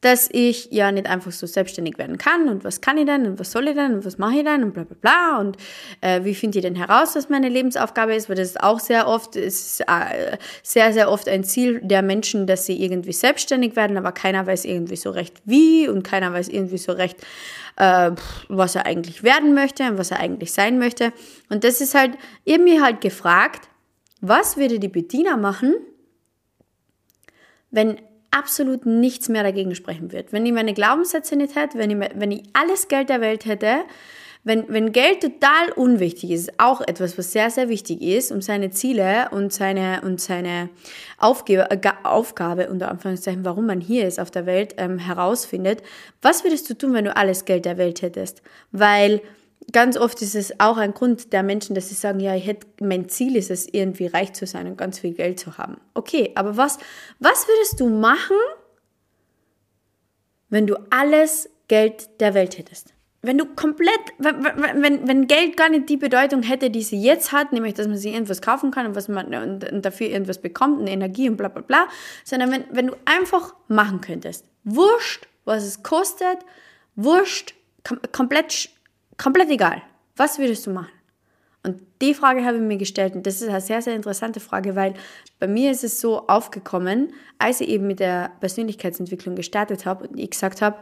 dass 0.01 0.29
ich 0.31 0.69
ja 0.71 0.91
nicht 0.91 1.07
einfach 1.07 1.31
so 1.31 1.45
selbstständig 1.45 1.99
werden 1.99 2.17
kann 2.17 2.49
und 2.49 2.63
was 2.63 2.81
kann 2.81 2.97
ich 2.97 3.05
denn 3.05 3.27
und 3.27 3.39
was 3.39 3.51
soll 3.51 3.67
ich 3.67 3.75
denn 3.75 3.93
und 3.93 4.05
was 4.05 4.17
mache 4.17 4.37
ich 4.37 4.43
denn 4.43 4.63
und 4.63 4.73
bla 4.73 4.83
bla 4.83 4.97
bla 4.99 5.39
und 5.39 5.57
äh, 6.01 6.23
wie 6.23 6.33
finde 6.33 6.57
ich 6.57 6.63
denn 6.63 6.75
heraus, 6.75 7.15
was 7.15 7.29
meine 7.29 7.49
Lebensaufgabe 7.49 8.15
ist, 8.15 8.27
weil 8.27 8.35
das 8.35 8.49
ist 8.49 8.61
auch 8.61 8.79
sehr 8.79 9.07
oft, 9.07 9.35
ist 9.35 9.81
äh, 9.81 10.37
sehr, 10.63 10.91
sehr 10.91 11.11
oft 11.11 11.29
ein 11.29 11.43
Ziel 11.43 11.81
der 11.83 12.01
Menschen, 12.01 12.47
dass 12.47 12.65
sie 12.65 12.83
irgendwie 12.83 13.13
selbstständig 13.13 13.75
werden, 13.75 13.95
aber 13.95 14.11
keiner 14.11 14.45
weiß 14.45 14.65
irgendwie 14.65 14.95
so 14.95 15.11
recht 15.11 15.41
wie 15.45 15.87
und 15.87 16.03
keiner 16.03 16.33
weiß 16.33 16.47
irgendwie 16.47 16.79
so 16.79 16.93
recht, 16.93 17.17
äh, 17.77 18.11
was 18.49 18.75
er 18.75 18.87
eigentlich 18.87 19.21
werden 19.21 19.53
möchte 19.53 19.83
und 19.83 19.99
was 19.99 20.09
er 20.09 20.19
eigentlich 20.19 20.51
sein 20.51 20.79
möchte. 20.79 21.13
Und 21.49 21.63
das 21.63 21.79
ist 21.79 21.93
halt, 21.93 22.17
ihr 22.43 22.59
mir 22.59 22.81
halt 22.81 23.01
gefragt, 23.01 23.69
was 24.19 24.57
würde 24.57 24.79
die 24.79 24.87
Bediener 24.87 25.37
machen, 25.37 25.75
wenn 27.69 27.97
absolut 28.31 28.85
nichts 28.85 29.29
mehr 29.29 29.43
dagegen 29.43 29.75
sprechen 29.75 30.11
wird. 30.11 30.33
Wenn 30.33 30.45
ich 30.45 30.53
meine 30.53 30.73
Glaubenssätze 30.73 31.35
nicht 31.35 31.55
hätte, 31.55 31.77
wenn 31.77 31.91
ich, 31.91 32.09
wenn 32.15 32.31
ich 32.31 32.43
alles 32.53 32.87
Geld 32.87 33.09
der 33.09 33.21
Welt 33.21 33.45
hätte, 33.45 33.81
Wenn, 34.43 34.65
wenn 34.69 34.91
Geld 34.91 35.21
total 35.21 35.71
unwichtig 35.75 36.31
ist, 36.31 36.59
auch 36.59 36.81
etwas, 36.81 37.15
was 37.15 37.31
sehr, 37.31 37.51
sehr 37.51 37.69
wichtig 37.69 38.01
ist, 38.01 38.31
um 38.31 38.41
seine 38.41 38.71
Ziele 38.71 39.29
und 39.29 39.53
seine, 39.53 40.01
und 40.01 40.19
seine 40.19 40.69
Aufgabe, 41.19 41.69
äh, 41.69 41.91
Aufgabe, 42.01 42.71
unter 42.71 42.89
Anführungszeichen, 42.89 43.45
warum 43.45 43.67
man 43.67 43.81
hier 43.81 44.07
ist 44.07 44.19
auf 44.19 44.31
der 44.31 44.47
Welt, 44.47 44.73
ähm, 44.77 44.97
herausfindet, 44.97 45.83
was 46.23 46.43
würdest 46.43 46.67
du 46.67 46.73
tun, 46.73 46.95
wenn 46.95 47.05
du 47.05 47.15
alles 47.15 47.45
Geld 47.45 47.65
der 47.65 47.77
Welt 47.77 48.01
hättest? 48.01 48.41
Weil 48.71 49.21
ganz 49.71 49.97
oft 49.97 50.21
ist 50.21 50.35
es 50.35 50.59
auch 50.59 50.77
ein 50.77 50.93
Grund 50.93 51.33
der 51.33 51.43
Menschen, 51.43 51.75
dass 51.75 51.89
sie 51.89 51.95
sagen, 51.95 52.19
ja, 52.19 52.35
ich 52.35 52.45
hätte, 52.45 52.67
mein 52.81 53.09
Ziel 53.09 53.35
ist 53.35 53.51
es, 53.51 53.67
irgendwie 53.67 54.07
reich 54.07 54.33
zu 54.33 54.45
sein 54.45 54.67
und 54.67 54.77
ganz 54.77 54.99
viel 54.99 55.13
Geld 55.13 55.39
zu 55.39 55.57
haben. 55.57 55.77
Okay, 55.93 56.31
aber 56.35 56.57
was, 56.57 56.77
was 57.19 57.47
würdest 57.47 57.79
du 57.79 57.89
machen, 57.89 58.37
wenn 60.49 60.67
du 60.67 60.75
alles 60.89 61.49
Geld 61.67 62.09
der 62.19 62.33
Welt 62.33 62.57
hättest? 62.57 62.93
Wenn 63.23 63.37
du 63.37 63.45
komplett, 63.45 63.99
wenn, 64.17 64.43
wenn, 64.81 65.07
wenn 65.07 65.27
Geld 65.27 65.55
gar 65.55 65.69
nicht 65.69 65.89
die 65.89 65.97
Bedeutung 65.97 66.41
hätte, 66.41 66.71
die 66.71 66.81
sie 66.81 66.99
jetzt 66.99 67.31
hat, 67.31 67.53
nämlich, 67.53 67.75
dass 67.75 67.87
man 67.87 67.97
sich 67.97 68.13
irgendwas 68.13 68.41
kaufen 68.41 68.71
kann 68.71 68.87
und, 68.87 68.95
was 68.95 69.07
man, 69.07 69.31
und, 69.35 69.71
und 69.71 69.85
dafür 69.85 70.07
irgendwas 70.07 70.39
bekommt, 70.41 70.79
und 70.79 70.87
Energie 70.87 71.29
und 71.29 71.37
bla 71.37 71.47
bla 71.47 71.61
bla, 71.61 71.87
sondern 72.23 72.51
wenn, 72.51 72.63
wenn 72.71 72.87
du 72.87 72.95
einfach 73.05 73.53
machen 73.67 74.01
könntest, 74.01 74.45
wurscht, 74.63 75.27
was 75.45 75.63
es 75.63 75.83
kostet, 75.83 76.39
wurscht, 76.95 77.53
kom 77.83 77.99
komplett 78.11 78.71
Komplett 79.21 79.49
egal. 79.49 79.83
Was 80.15 80.39
würdest 80.39 80.65
du 80.65 80.71
machen? 80.71 80.91
Und 81.63 81.79
die 82.01 82.15
Frage 82.15 82.43
habe 82.43 82.57
ich 82.57 82.63
mir 82.63 82.77
gestellt 82.77 83.13
und 83.13 83.27
das 83.27 83.39
ist 83.39 83.49
eine 83.49 83.61
sehr, 83.61 83.83
sehr 83.83 83.95
interessante 83.95 84.39
Frage, 84.39 84.75
weil 84.75 84.95
bei 85.39 85.47
mir 85.47 85.69
ist 85.69 85.83
es 85.83 86.01
so 86.01 86.27
aufgekommen, 86.27 87.13
als 87.37 87.61
ich 87.61 87.69
eben 87.69 87.85
mit 87.85 87.99
der 87.99 88.31
Persönlichkeitsentwicklung 88.39 89.35
gestartet 89.35 89.85
habe 89.85 90.07
und 90.07 90.19
ich 90.19 90.31
gesagt 90.31 90.63
habe, 90.63 90.77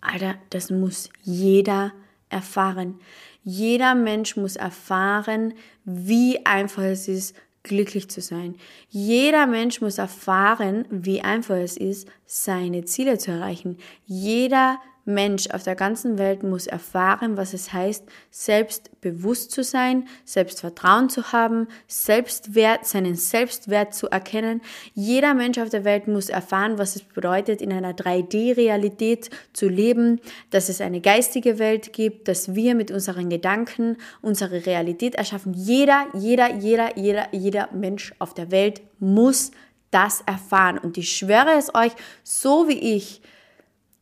Alter, 0.00 0.34
das 0.50 0.70
muss 0.70 1.10
jeder 1.22 1.92
erfahren. 2.28 2.98
Jeder 3.44 3.94
Mensch 3.94 4.36
muss 4.36 4.56
erfahren, 4.56 5.54
wie 5.84 6.44
einfach 6.44 6.82
es 6.82 7.06
ist, 7.06 7.36
glücklich 7.62 8.10
zu 8.10 8.20
sein. 8.20 8.56
Jeder 8.88 9.46
Mensch 9.46 9.80
muss 9.80 9.98
erfahren, 9.98 10.86
wie 10.90 11.20
einfach 11.20 11.56
es 11.56 11.76
ist, 11.76 12.08
seine 12.24 12.84
Ziele 12.84 13.18
zu 13.18 13.30
erreichen. 13.30 13.78
Jeder 14.06 14.70
Mensch 14.70 14.95
auf 15.06 15.62
der 15.62 15.76
ganzen 15.76 16.18
Welt 16.18 16.42
muss 16.42 16.66
erfahren, 16.66 17.36
was 17.36 17.54
es 17.54 17.72
heißt, 17.72 18.04
selbstbewusst 18.30 19.52
zu 19.52 19.62
sein, 19.62 20.08
Selbstvertrauen 20.24 21.08
zu 21.08 21.32
haben, 21.32 21.68
Selbstwert, 21.86 22.86
seinen 22.86 23.14
Selbstwert 23.14 23.94
zu 23.94 24.08
erkennen. 24.08 24.60
Jeder 24.94 25.34
Mensch 25.34 25.58
auf 25.58 25.68
der 25.68 25.84
Welt 25.84 26.08
muss 26.08 26.28
erfahren, 26.28 26.78
was 26.78 26.96
es 26.96 27.02
bedeutet, 27.02 27.62
in 27.62 27.72
einer 27.72 27.92
3D-Realität 27.92 29.30
zu 29.52 29.68
leben, 29.68 30.20
dass 30.50 30.68
es 30.68 30.80
eine 30.80 31.00
geistige 31.00 31.60
Welt 31.60 31.92
gibt, 31.92 32.26
dass 32.26 32.56
wir 32.56 32.74
mit 32.74 32.90
unseren 32.90 33.30
Gedanken 33.30 33.98
unsere 34.22 34.66
Realität 34.66 35.14
erschaffen. 35.14 35.54
Jeder, 35.54 36.06
jeder, 36.14 36.52
jeder, 36.56 36.98
jeder, 36.98 37.28
jeder 37.30 37.68
Mensch 37.72 38.12
auf 38.18 38.34
der 38.34 38.50
Welt 38.50 38.82
muss 38.98 39.52
das 39.92 40.22
erfahren. 40.26 40.78
Und 40.78 40.98
ich 40.98 41.16
schwöre 41.16 41.52
es 41.56 41.74
euch, 41.74 41.92
so 42.24 42.66
wie 42.68 42.96
ich 42.96 43.22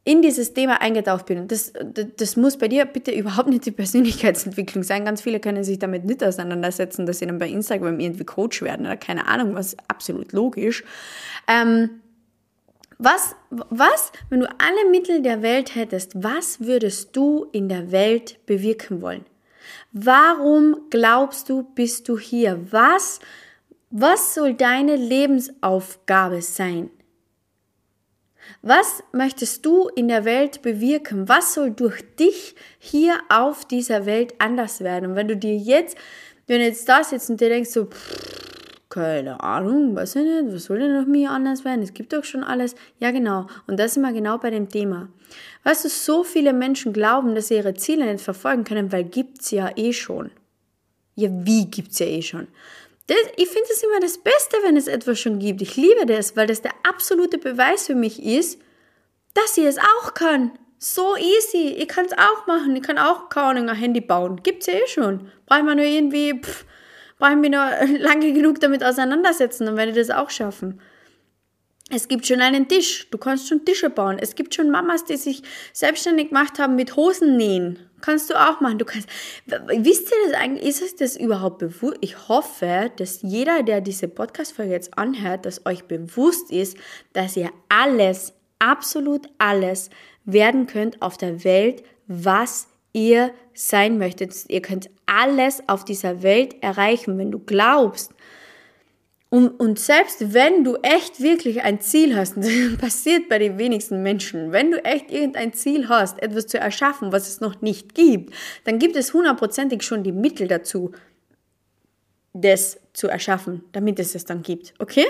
in 0.04 0.20
dieses 0.20 0.52
Thema 0.52 0.82
eingetaucht 0.82 1.26
bin. 1.26 1.48
Das, 1.48 1.72
das, 2.16 2.36
muss 2.36 2.58
bei 2.58 2.68
dir 2.68 2.84
bitte 2.84 3.10
überhaupt 3.10 3.48
nicht 3.48 3.64
die 3.64 3.70
Persönlichkeitsentwicklung 3.70 4.84
sein. 4.84 5.04
Ganz 5.04 5.22
viele 5.22 5.40
können 5.40 5.64
sich 5.64 5.78
damit 5.78 6.04
nicht 6.04 6.22
auseinandersetzen, 6.22 7.06
dass 7.06 7.18
sie 7.18 7.26
dann 7.26 7.38
bei 7.38 7.48
Instagram 7.48 7.98
irgendwie 8.00 8.24
Coach 8.24 8.60
werden 8.60 8.84
oder 8.84 8.98
keine 8.98 9.26
Ahnung, 9.26 9.54
was 9.54 9.76
absolut 9.88 10.32
logisch. 10.32 10.84
Ähm, 11.48 12.02
was, 12.98 13.34
was, 13.50 14.12
wenn 14.28 14.40
du 14.40 14.46
alle 14.46 14.90
Mittel 14.90 15.22
der 15.22 15.42
Welt 15.42 15.74
hättest, 15.74 16.22
was 16.22 16.60
würdest 16.60 17.16
du 17.16 17.46
in 17.52 17.68
der 17.68 17.90
Welt 17.90 18.38
bewirken 18.46 19.00
wollen? 19.00 19.24
Warum 19.92 20.76
glaubst 20.90 21.48
du, 21.48 21.62
bist 21.62 22.08
du 22.08 22.18
hier? 22.18 22.60
Was, 22.70 23.20
was 23.90 24.34
soll 24.34 24.54
deine 24.54 24.96
Lebensaufgabe 24.96 26.42
sein? 26.42 26.90
Was 28.62 29.02
möchtest 29.12 29.64
du 29.66 29.88
in 29.88 30.08
der 30.08 30.24
Welt 30.24 30.62
bewirken? 30.62 31.28
Was 31.28 31.54
soll 31.54 31.70
durch 31.70 32.02
dich 32.16 32.54
hier 32.78 33.14
auf 33.28 33.64
dieser 33.64 34.06
Welt 34.06 34.34
anders 34.38 34.80
werden? 34.80 35.10
Und 35.10 35.16
wenn 35.16 35.28
du 35.28 35.36
dir 35.36 35.56
jetzt, 35.56 35.96
wenn 36.46 36.60
du 36.60 36.66
jetzt 36.66 36.88
da 36.88 37.04
sitzt 37.04 37.30
und 37.30 37.40
dir 37.40 37.48
denkst 37.48 37.70
so, 37.70 37.86
pff, 37.86 38.44
keine 38.94 39.40
Ahnung, 39.42 39.96
weiß 39.96 40.14
ich 40.16 40.22
nicht, 40.22 40.54
was 40.54 40.64
soll 40.64 40.78
denn 40.78 40.96
noch 40.96 41.06
mir 41.06 41.30
anders 41.30 41.64
werden? 41.64 41.82
Es 41.82 41.94
gibt 41.94 42.12
doch 42.12 42.22
schon 42.22 42.44
alles. 42.44 42.76
Ja, 43.00 43.10
genau. 43.10 43.48
Und 43.66 43.80
da 43.80 43.88
sind 43.88 44.02
wir 44.02 44.12
genau 44.12 44.38
bei 44.38 44.50
dem 44.50 44.68
Thema. 44.68 45.08
Weißt 45.64 45.84
du, 45.84 45.88
so 45.88 46.22
viele 46.22 46.52
Menschen 46.52 46.92
glauben, 46.92 47.34
dass 47.34 47.48
sie 47.48 47.56
ihre 47.56 47.74
Ziele 47.74 48.10
nicht 48.10 48.22
verfolgen 48.22 48.62
können, 48.62 48.92
weil 48.92 49.02
gibt's 49.02 49.50
ja 49.50 49.70
eh 49.74 49.92
schon. 49.92 50.30
Ja, 51.16 51.28
wie 51.32 51.66
gibt's 51.66 51.98
ja 51.98 52.06
eh 52.06 52.22
schon? 52.22 52.46
Das, 53.06 53.18
ich 53.36 53.48
finde 53.48 53.68
es 53.70 53.82
immer 53.82 54.00
das 54.00 54.18
Beste, 54.18 54.56
wenn 54.62 54.76
es 54.76 54.86
etwas 54.86 55.20
schon 55.20 55.38
gibt. 55.38 55.60
Ich 55.60 55.76
liebe 55.76 56.06
das, 56.06 56.36
weil 56.36 56.46
das 56.46 56.62
der 56.62 56.72
absolute 56.88 57.38
Beweis 57.38 57.86
für 57.86 57.94
mich 57.94 58.22
ist, 58.22 58.58
dass 59.34 59.58
ich 59.58 59.64
es 59.64 59.78
auch 59.78 60.14
kann. 60.14 60.52
So 60.78 61.16
easy. 61.16 61.74
Ich 61.78 61.88
kann 61.88 62.06
es 62.06 62.12
auch 62.12 62.46
machen. 62.46 62.74
Ich 62.76 62.82
kann 62.82 62.98
auch 62.98 63.28
kaum 63.28 63.56
ein 63.56 63.68
Handy 63.74 64.00
bauen. 64.00 64.42
Gibt's 64.42 64.66
ja 64.66 64.74
eh 64.74 64.86
schon. 64.86 65.30
Brauche 65.46 65.60
ich 65.60 65.64
mir 65.64 65.76
nur 65.76 65.84
irgendwie, 65.84 66.40
pff, 66.40 66.64
brauche 67.18 67.32
ich 67.32 67.38
mich 67.38 67.50
nur 67.50 67.98
lange 67.98 68.32
genug 68.32 68.60
damit 68.60 68.82
auseinandersetzen, 68.82 69.66
dann 69.66 69.76
werde 69.76 69.92
ich 69.92 69.96
das 69.96 70.10
auch 70.10 70.30
schaffen. 70.30 70.80
Es 71.90 72.08
gibt 72.08 72.26
schon 72.26 72.40
einen 72.40 72.68
Tisch. 72.68 73.08
Du 73.10 73.18
kannst 73.18 73.48
schon 73.48 73.64
Tische 73.64 73.90
bauen. 73.90 74.18
Es 74.18 74.34
gibt 74.34 74.54
schon 74.54 74.70
Mamas, 74.70 75.04
die 75.04 75.16
sich 75.16 75.42
selbstständig 75.72 76.30
gemacht 76.30 76.58
haben 76.58 76.76
mit 76.76 76.96
Hosen 76.96 77.36
nähen. 77.36 77.78
Kannst 78.04 78.28
du 78.28 78.34
auch 78.34 78.60
machen. 78.60 78.76
Du 78.76 78.84
kannst. 78.84 79.08
Wisst 79.46 80.10
ihr 80.10 80.30
das 80.30 80.38
eigentlich? 80.38 80.68
Ist 80.68 80.82
euch 80.82 80.94
das 80.96 81.16
überhaupt 81.16 81.56
bewusst? 81.56 81.96
Ich 82.02 82.28
hoffe, 82.28 82.90
dass 82.96 83.22
jeder, 83.22 83.62
der 83.62 83.80
diese 83.80 84.08
Podcast-Folge 84.08 84.72
jetzt 84.72 84.98
anhört, 84.98 85.46
dass 85.46 85.64
euch 85.64 85.84
bewusst 85.84 86.50
ist, 86.50 86.76
dass 87.14 87.34
ihr 87.34 87.50
alles, 87.70 88.34
absolut 88.58 89.30
alles 89.38 89.88
werden 90.26 90.66
könnt 90.66 91.00
auf 91.00 91.16
der 91.16 91.44
Welt, 91.44 91.82
was 92.06 92.68
ihr 92.92 93.32
sein 93.54 93.96
möchtet. 93.96 94.34
Ihr 94.48 94.60
könnt 94.60 94.90
alles 95.06 95.66
auf 95.66 95.86
dieser 95.86 96.22
Welt 96.22 96.62
erreichen, 96.62 97.16
wenn 97.16 97.30
du 97.30 97.38
glaubst, 97.38 98.12
und, 99.34 99.58
und 99.58 99.80
selbst 99.80 100.32
wenn 100.32 100.62
du 100.62 100.76
echt 100.76 101.20
wirklich 101.20 101.62
ein 101.62 101.80
Ziel 101.80 102.14
hast, 102.14 102.36
das 102.36 102.78
passiert 102.78 103.28
bei 103.28 103.40
den 103.40 103.58
wenigsten 103.58 104.00
Menschen, 104.00 104.52
wenn 104.52 104.70
du 104.70 104.84
echt 104.84 105.10
irgendein 105.10 105.52
Ziel 105.52 105.88
hast, 105.88 106.22
etwas 106.22 106.46
zu 106.46 106.60
erschaffen, 106.60 107.10
was 107.10 107.26
es 107.26 107.40
noch 107.40 107.60
nicht 107.60 107.96
gibt, 107.96 108.32
dann 108.62 108.78
gibt 108.78 108.94
es 108.94 109.12
hundertprozentig 109.12 109.82
schon 109.82 110.04
die 110.04 110.12
Mittel 110.12 110.46
dazu, 110.46 110.92
das 112.32 112.78
zu 112.92 113.08
erschaffen, 113.08 113.64
damit 113.72 113.98
es 113.98 114.14
es 114.14 114.24
dann 114.24 114.44
gibt. 114.44 114.72
Okay? 114.78 115.06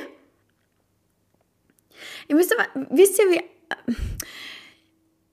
Ihr 2.26 2.36
müsst 2.36 2.54
aber, 2.58 2.86
wisst 2.96 3.18
ihr, 3.18 3.30
wie, 3.30 3.94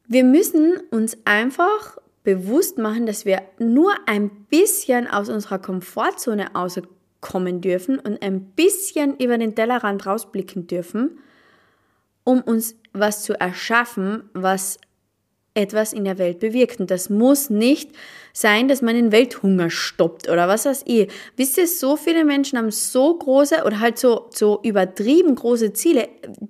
wir 0.06 0.26
müssen 0.26 0.82
uns 0.90 1.16
einfach 1.24 1.98
bewusst 2.26 2.78
machen, 2.78 3.06
dass 3.06 3.24
wir 3.24 3.42
nur 3.58 3.94
ein 4.06 4.30
bisschen 4.50 5.08
aus 5.08 5.30
unserer 5.30 5.60
Komfortzone 5.60 6.56
auskommen 6.56 7.01
kommen 7.22 7.62
dürfen 7.62 8.00
und 8.00 8.22
ein 8.22 8.42
bisschen 8.42 9.18
über 9.18 9.38
den 9.38 9.56
Tellerrand 9.56 10.06
rausblicken 10.06 10.68
dürfen, 10.68 11.20
um 12.24 12.42
uns 12.42 12.76
was 12.94 13.24
zu 13.24 13.40
erschaffen, 13.40 14.24
was 14.34 14.80
etwas 15.54 15.92
in 15.92 16.06
der 16.06 16.18
Welt 16.18 16.40
bewirkt. 16.40 16.80
Und 16.80 16.92
das 16.92 17.10
muss 17.10 17.50
nicht 17.50 17.92
sein, 18.34 18.68
dass 18.68 18.82
man 18.82 18.96
den 18.96 19.12
Welthunger 19.12 19.70
stoppt 19.70 20.30
oder 20.30 20.48
was 20.48 20.66
weiß 20.66 20.84
ich. 20.86 21.12
Wisst 21.36 21.58
ihr, 21.58 21.68
so 21.68 21.98
viele 21.98 22.24
Menschen 22.24 22.58
haben 22.58 22.72
so 22.72 23.18
große 23.18 23.64
oder 23.66 23.80
halt 23.82 23.98
so, 23.98 24.28
so 24.30 24.62
übertrieben 24.64 25.36
große 25.36 25.74
Ziele, 25.74 26.08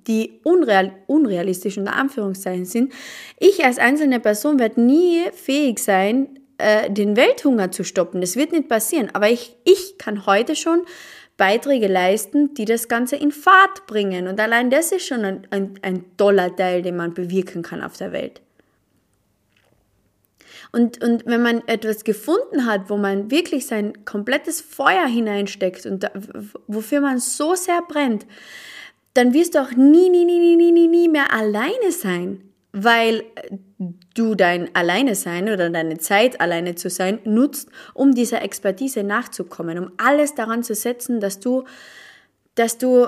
die 0.08 0.40
unreal, 0.44 0.94
unrealistisch 1.08 1.78
unter 1.78 1.96
Anführungszeichen 1.96 2.66
sind. 2.66 2.94
Ich 3.40 3.66
als 3.66 3.80
einzelne 3.80 4.20
Person 4.20 4.60
werde 4.60 4.82
nie 4.82 5.24
fähig 5.34 5.80
sein, 5.80 6.41
äh, 6.62 6.92
den 6.92 7.16
Welthunger 7.16 7.72
zu 7.72 7.84
stoppen. 7.84 8.22
Das 8.22 8.36
wird 8.36 8.52
nicht 8.52 8.70
passieren. 8.70 9.10
Aber 9.14 9.30
ich, 9.30 9.56
ich 9.64 9.98
kann 9.98 10.26
heute 10.26 10.56
schon 10.56 10.84
Beiträge 11.38 11.88
leisten, 11.88 12.54
die 12.54 12.66
das 12.66 12.88
Ganze 12.88 13.16
in 13.16 13.32
Fahrt 13.32 13.88
bringen. 13.88 14.28
Und 14.28 14.40
allein 14.40 14.70
das 14.70 14.92
ist 14.92 15.08
schon 15.08 15.26
ein, 15.26 15.48
ein, 15.50 15.74
ein 15.82 16.18
toller 16.18 16.56
Teil, 16.56 16.82
den 16.82 16.96
man 16.96 17.14
bewirken 17.14 17.64
kann 17.64 17.82
auf 17.82 17.98
der 17.98 18.12
Welt. 18.12 18.42
Und, 20.72 21.04
und 21.04 21.26
wenn 21.26 21.42
man 21.42 21.68
etwas 21.68 22.04
gefunden 22.04 22.66
hat, 22.66 22.90
wo 22.90 22.96
man 22.96 23.30
wirklich 23.30 23.66
sein 23.66 24.06
komplettes 24.06 24.62
Feuer 24.62 25.06
hineinsteckt 25.06 25.86
und 25.86 26.04
da, 26.04 26.12
wofür 26.68 27.02
man 27.02 27.20
so 27.20 27.56
sehr 27.56 27.82
brennt, 27.82 28.26
dann 29.14 29.34
wirst 29.34 29.56
du 29.56 29.60
auch 29.62 29.72
nie, 29.72 30.10
nie, 30.10 30.24
nie, 30.24 30.56
nie, 30.56 30.72
nie, 30.72 30.88
nie 30.88 31.10
mehr 31.10 31.34
alleine 31.34 31.92
sein 31.92 32.52
weil 32.74 33.24
du 34.14 34.36
dein 34.36 34.74
Alleine 34.76 35.16
sein 35.16 35.50
oder 35.50 35.70
deine 35.70 35.98
Zeit 35.98 36.42
alleine 36.42 36.76
zu 36.76 36.90
sein 36.90 37.20
nutzt, 37.24 37.70
um 37.94 38.14
dieser 38.14 38.42
Expertise 38.42 39.04
nachzukommen, 39.04 39.78
um 39.78 39.92
alles 39.98 40.36
daran 40.36 40.64
zu 40.64 40.76
setzen, 40.76 41.20
dass 41.20 41.40
du, 41.40 41.64
dass 42.56 42.78
du 42.78 43.08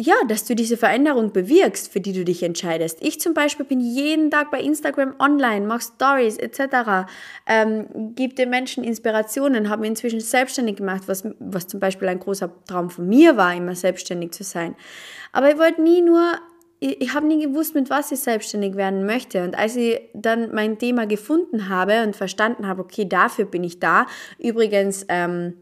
ja, 0.00 0.14
dass 0.26 0.46
du 0.46 0.54
diese 0.54 0.78
Veränderung 0.78 1.32
bewirkst, 1.32 1.92
für 1.92 2.00
die 2.00 2.14
du 2.14 2.24
dich 2.24 2.42
entscheidest. 2.42 2.98
Ich 3.02 3.20
zum 3.20 3.34
Beispiel 3.34 3.66
bin 3.66 3.80
jeden 3.80 4.30
Tag 4.30 4.50
bei 4.50 4.60
Instagram 4.60 5.14
online, 5.18 5.66
mache 5.66 5.82
Stories 5.82 6.38
etc., 6.38 7.06
ähm, 7.46 8.14
gebe 8.14 8.34
den 8.34 8.48
Menschen 8.48 8.82
Inspirationen, 8.82 9.68
habe 9.68 9.82
mich 9.82 9.90
inzwischen 9.90 10.20
selbstständig 10.20 10.76
gemacht, 10.76 11.02
was, 11.04 11.24
was 11.38 11.66
zum 11.66 11.80
Beispiel 11.80 12.08
ein 12.08 12.18
großer 12.18 12.50
Traum 12.66 12.88
von 12.88 13.08
mir 13.08 13.36
war, 13.36 13.54
immer 13.54 13.74
selbstständig 13.74 14.32
zu 14.32 14.42
sein. 14.42 14.74
Aber 15.32 15.50
ich 15.50 15.58
wollte 15.58 15.82
nie 15.82 16.00
nur 16.00 16.32
ich, 16.80 17.00
ich 17.00 17.14
habe 17.14 17.26
nie 17.26 17.46
gewusst, 17.46 17.74
mit 17.74 17.90
was 17.90 18.10
ich 18.10 18.20
selbstständig 18.20 18.74
werden 18.74 19.06
möchte. 19.06 19.44
Und 19.44 19.56
als 19.56 19.76
ich 19.76 20.00
dann 20.14 20.52
mein 20.54 20.78
Thema 20.78 21.06
gefunden 21.06 21.68
habe 21.68 22.02
und 22.02 22.16
verstanden 22.16 22.66
habe, 22.66 22.82
okay, 22.82 23.08
dafür 23.08 23.44
bin 23.44 23.62
ich 23.62 23.78
da. 23.78 24.06
Übrigens, 24.38 25.06
ähm, 25.08 25.54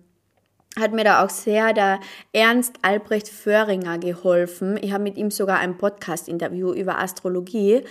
hat 0.76 0.92
mir 0.92 1.04
da 1.04 1.24
auch 1.24 1.30
sehr 1.30 1.72
der 1.72 2.00
Ernst 2.32 2.76
Albrecht 2.82 3.28
Föhringer 3.28 3.98
geholfen. 3.98 4.78
Ich 4.80 4.92
habe 4.92 5.02
mit 5.02 5.16
ihm 5.16 5.30
sogar 5.30 5.58
ein 5.58 5.76
Podcast-Interview 5.76 6.72
über 6.72 6.98
Astrologie. 6.98 7.82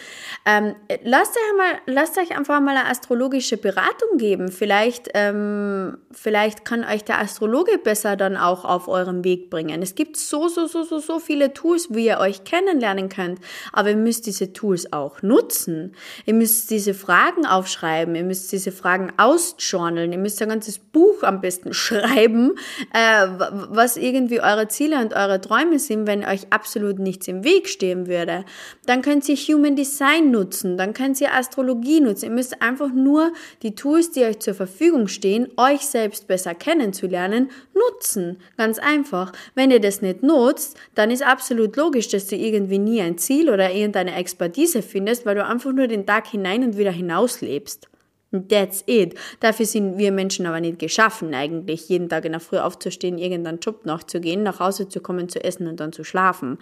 Ähm, 0.45 0.75
lasst, 1.03 1.35
euch 1.35 1.57
mal, 1.57 1.81
lasst 1.85 2.17
euch 2.17 2.37
einfach 2.37 2.59
mal 2.61 2.77
eine 2.77 2.89
astrologische 2.89 3.57
Beratung 3.57 4.17
geben. 4.17 4.51
Vielleicht, 4.51 5.09
ähm, 5.15 5.97
vielleicht 6.11 6.65
kann 6.65 6.83
euch 6.83 7.03
der 7.03 7.19
Astrologe 7.19 7.77
besser 7.77 8.15
dann 8.15 8.37
auch 8.37 8.63
auf 8.63 8.87
eurem 8.87 9.23
Weg 9.23 9.49
bringen. 9.49 9.81
Es 9.81 9.95
gibt 9.95 10.15
so, 10.15 10.47
so, 10.47 10.67
so, 10.67 10.83
so, 10.83 10.99
so 10.99 11.19
viele 11.19 11.53
Tools, 11.53 11.89
wie 11.91 12.05
ihr 12.05 12.19
euch 12.19 12.43
kennenlernen 12.43 13.09
könnt. 13.09 13.39
Aber 13.73 13.89
ihr 13.89 13.97
müsst 13.97 14.27
diese 14.27 14.53
Tools 14.53 14.93
auch 14.93 15.21
nutzen. 15.21 15.93
Ihr 16.25 16.35
müsst 16.35 16.69
diese 16.69 16.93
Fragen 16.93 17.45
aufschreiben. 17.45 18.15
Ihr 18.15 18.23
müsst 18.23 18.51
diese 18.51 18.71
Fragen 18.71 19.11
ausjournalen. 19.17 20.11
Ihr 20.11 20.19
müsst 20.19 20.41
ein 20.41 20.49
ganzes 20.49 20.79
Buch 20.79 21.23
am 21.23 21.41
besten 21.41 21.73
schreiben 21.77 22.53
äh, 22.93 23.27
was 23.69 23.97
irgendwie 23.97 24.41
eure 24.41 24.67
Ziele 24.67 24.99
und 24.99 25.13
eure 25.13 25.41
Träume 25.41 25.79
sind, 25.79 26.07
wenn 26.07 26.23
euch 26.23 26.47
absolut 26.51 26.99
nichts 26.99 27.27
im 27.27 27.43
Weg 27.43 27.67
stehen 27.69 28.07
würde. 28.07 28.45
Dann 28.85 29.01
könnt 29.01 29.27
ihr 29.29 29.35
Human 29.35 29.75
Design 29.75 30.31
nutzen, 30.31 30.77
dann 30.77 30.93
könnt 30.93 31.19
ihr 31.21 31.33
Astrologie 31.33 32.01
nutzen. 32.01 32.25
Ihr 32.25 32.31
müsst 32.31 32.61
einfach 32.61 32.91
nur 32.91 33.33
die 33.63 33.75
Tools, 33.75 34.11
die 34.11 34.23
euch 34.23 34.39
zur 34.39 34.53
Verfügung 34.53 35.07
stehen, 35.07 35.47
euch 35.57 35.81
selbst 35.81 36.27
besser 36.27 36.55
kennenzulernen, 36.55 37.49
nutzen. 37.73 38.37
Ganz 38.57 38.79
einfach. 38.79 39.31
Wenn 39.55 39.71
ihr 39.71 39.79
das 39.79 40.01
nicht 40.01 40.23
nutzt, 40.23 40.77
dann 40.95 41.11
ist 41.11 41.23
absolut 41.23 41.75
logisch, 41.75 42.07
dass 42.09 42.27
du 42.27 42.35
irgendwie 42.35 42.79
nie 42.79 43.01
ein 43.01 43.17
Ziel 43.17 43.49
oder 43.49 43.71
irgendeine 43.71 44.15
Expertise 44.15 44.81
findest, 44.81 45.25
weil 45.25 45.35
du 45.35 45.45
einfach 45.45 45.71
nur 45.71 45.87
den 45.87 46.05
Tag 46.05 46.27
hinein 46.27 46.63
und 46.63 46.77
wieder 46.77 46.91
hinaus 46.91 47.41
lebst. 47.41 47.87
That's 48.31 48.83
it. 48.87 49.15
Dafür 49.39 49.65
sind 49.65 49.97
wir 49.97 50.11
Menschen 50.11 50.45
aber 50.45 50.59
nicht 50.59 50.79
geschaffen, 50.79 51.33
eigentlich 51.33 51.87
jeden 51.87 52.09
Tag 52.09 52.25
in 52.25 52.33
der 52.33 52.41
Früh 52.41 52.57
aufzustehen, 52.57 53.17
irgendeinen 53.17 53.59
Job 53.59 53.85
nachzugehen, 53.85 54.43
nach 54.43 54.59
Hause 54.59 54.89
zu 54.89 54.99
kommen, 54.99 55.29
zu 55.29 55.43
essen 55.43 55.67
und 55.67 55.79
dann 55.79 55.93
zu 55.93 56.03
schlafen. 56.03 56.57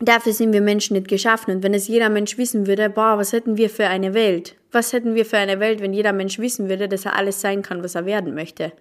Dafür 0.00 0.32
sind 0.32 0.52
wir 0.52 0.60
Menschen 0.60 0.94
nicht 0.94 1.08
geschaffen. 1.08 1.56
Und 1.56 1.62
wenn 1.62 1.74
es 1.74 1.88
jeder 1.88 2.08
Mensch 2.08 2.38
wissen 2.38 2.66
würde, 2.66 2.88
boah, 2.88 3.18
was 3.18 3.32
hätten 3.32 3.56
wir 3.56 3.68
für 3.68 3.88
eine 3.88 4.14
Welt? 4.14 4.54
Was 4.70 4.92
hätten 4.92 5.14
wir 5.14 5.24
für 5.24 5.38
eine 5.38 5.60
Welt, 5.60 5.80
wenn 5.80 5.92
jeder 5.92 6.12
Mensch 6.12 6.38
wissen 6.38 6.68
würde, 6.68 6.88
dass 6.88 7.04
er 7.04 7.16
alles 7.16 7.40
sein 7.40 7.62
kann, 7.62 7.82
was 7.82 7.94
er 7.94 8.06
werden 8.06 8.34
möchte? 8.34 8.72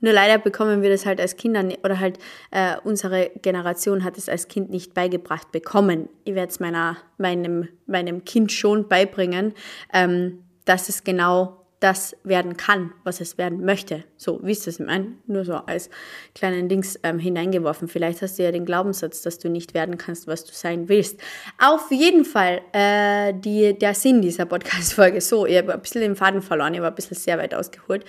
Nur 0.00 0.12
leider 0.12 0.38
bekommen 0.38 0.82
wir 0.82 0.90
das 0.90 1.06
halt 1.06 1.20
als 1.20 1.36
Kinder 1.36 1.64
oder 1.84 1.98
halt 1.98 2.18
äh, 2.50 2.76
unsere 2.84 3.30
Generation 3.42 4.04
hat 4.04 4.16
es 4.16 4.28
als 4.28 4.48
Kind 4.48 4.70
nicht 4.70 4.94
beigebracht 4.94 5.52
bekommen. 5.52 6.08
Ich 6.24 6.34
werde 6.34 6.50
es 6.50 6.60
meiner 6.60 6.96
meinem 7.18 7.68
meinem 7.86 8.24
Kind 8.24 8.52
schon 8.52 8.88
beibringen. 8.88 9.52
Ähm, 9.92 10.44
dass 10.70 10.88
es 10.88 11.02
genau 11.02 11.66
das 11.80 12.14
werden 12.22 12.56
kann, 12.56 12.92
was 13.02 13.20
es 13.20 13.38
werden 13.38 13.64
möchte. 13.64 14.04
So, 14.16 14.38
wie 14.44 14.52
ist 14.52 14.68
das? 14.68 14.78
Ich 14.78 14.86
meine, 14.86 15.16
nur 15.26 15.44
so 15.44 15.54
als 15.54 15.90
kleinen 16.32 16.68
Dings 16.68 16.96
ähm, 17.02 17.18
hineingeworfen. 17.18 17.88
Vielleicht 17.88 18.22
hast 18.22 18.38
du 18.38 18.44
ja 18.44 18.52
den 18.52 18.66
Glaubenssatz, 18.66 19.22
dass 19.22 19.40
du 19.40 19.48
nicht 19.48 19.74
werden 19.74 19.98
kannst, 19.98 20.28
was 20.28 20.44
du 20.44 20.52
sein 20.52 20.88
willst. 20.88 21.18
Auf 21.58 21.90
jeden 21.90 22.24
Fall 22.24 22.60
äh, 22.72 23.34
die, 23.34 23.76
der 23.76 23.94
Sinn 23.94 24.22
dieser 24.22 24.44
Podcast-Folge. 24.44 25.20
So, 25.20 25.44
ich 25.44 25.58
habe 25.58 25.74
ein 25.74 25.80
bisschen 25.80 26.02
den 26.02 26.14
Faden 26.14 26.40
verloren, 26.40 26.74
ich 26.74 26.78
habe 26.78 26.88
ein 26.88 26.94
bisschen 26.94 27.16
sehr 27.16 27.36
weit 27.38 27.52
ausgeholt. 27.52 28.04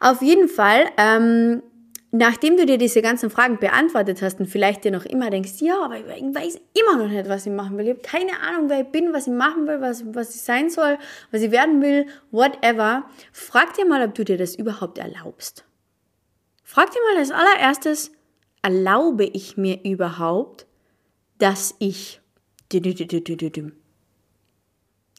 Auf 0.00 0.22
jeden 0.22 0.48
Fall 0.48 0.86
ähm, 0.96 1.62
nachdem 2.16 2.56
du 2.56 2.64
dir 2.64 2.78
diese 2.78 3.02
ganzen 3.02 3.28
Fragen 3.28 3.58
beantwortet 3.58 4.22
hast 4.22 4.38
und 4.38 4.46
vielleicht 4.46 4.84
dir 4.84 4.92
noch 4.92 5.04
immer 5.04 5.30
denkst, 5.30 5.54
ja, 5.58 5.82
aber 5.82 5.98
ich 5.98 6.06
weiß 6.06 6.60
immer 6.78 6.96
noch 6.96 7.08
nicht, 7.08 7.28
was 7.28 7.44
ich 7.44 7.52
machen 7.52 7.76
will. 7.76 7.86
Ich 7.86 7.90
habe 7.90 8.02
keine 8.02 8.40
Ahnung, 8.40 8.70
wer 8.70 8.82
ich 8.82 8.86
bin, 8.86 9.12
was 9.12 9.26
ich 9.26 9.32
machen 9.32 9.66
will, 9.66 9.80
was, 9.80 10.04
was 10.14 10.32
ich 10.32 10.42
sein 10.42 10.70
soll, 10.70 10.96
was 11.32 11.42
ich 11.42 11.50
werden 11.50 11.82
will, 11.82 12.06
whatever. 12.30 13.04
Frag 13.32 13.74
dir 13.74 13.84
mal, 13.84 14.06
ob 14.06 14.14
du 14.14 14.24
dir 14.24 14.38
das 14.38 14.54
überhaupt 14.54 14.98
erlaubst. 14.98 15.64
Frag 16.62 16.92
dir 16.92 17.00
mal 17.10 17.18
als 17.18 17.32
allererstes, 17.32 18.12
erlaube 18.62 19.24
ich 19.24 19.56
mir 19.56 19.84
überhaupt, 19.84 20.66
dass 21.38 21.74
ich 21.80 22.20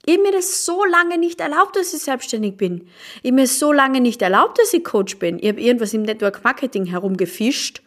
ich 0.05 0.13
habe 0.13 0.23
mir 0.23 0.31
das 0.31 0.65
so 0.65 0.85
lange 0.85 1.17
nicht 1.17 1.41
erlaubt, 1.41 1.75
dass 1.75 1.93
ich 1.93 2.01
selbstständig 2.01 2.57
bin. 2.57 2.87
Ich 3.23 3.31
habe 3.31 3.41
mir 3.41 3.47
so 3.47 3.73
lange 3.73 4.01
nicht 4.01 4.21
erlaubt, 4.21 4.59
dass 4.59 4.73
ich 4.73 4.83
Coach 4.83 5.17
bin. 5.17 5.39
Ich 5.39 5.49
habe 5.49 5.59
irgendwas 5.59 5.93
im 5.93 6.03
Network 6.03 6.43
Marketing 6.43 6.85
herumgefischt, 6.85 7.81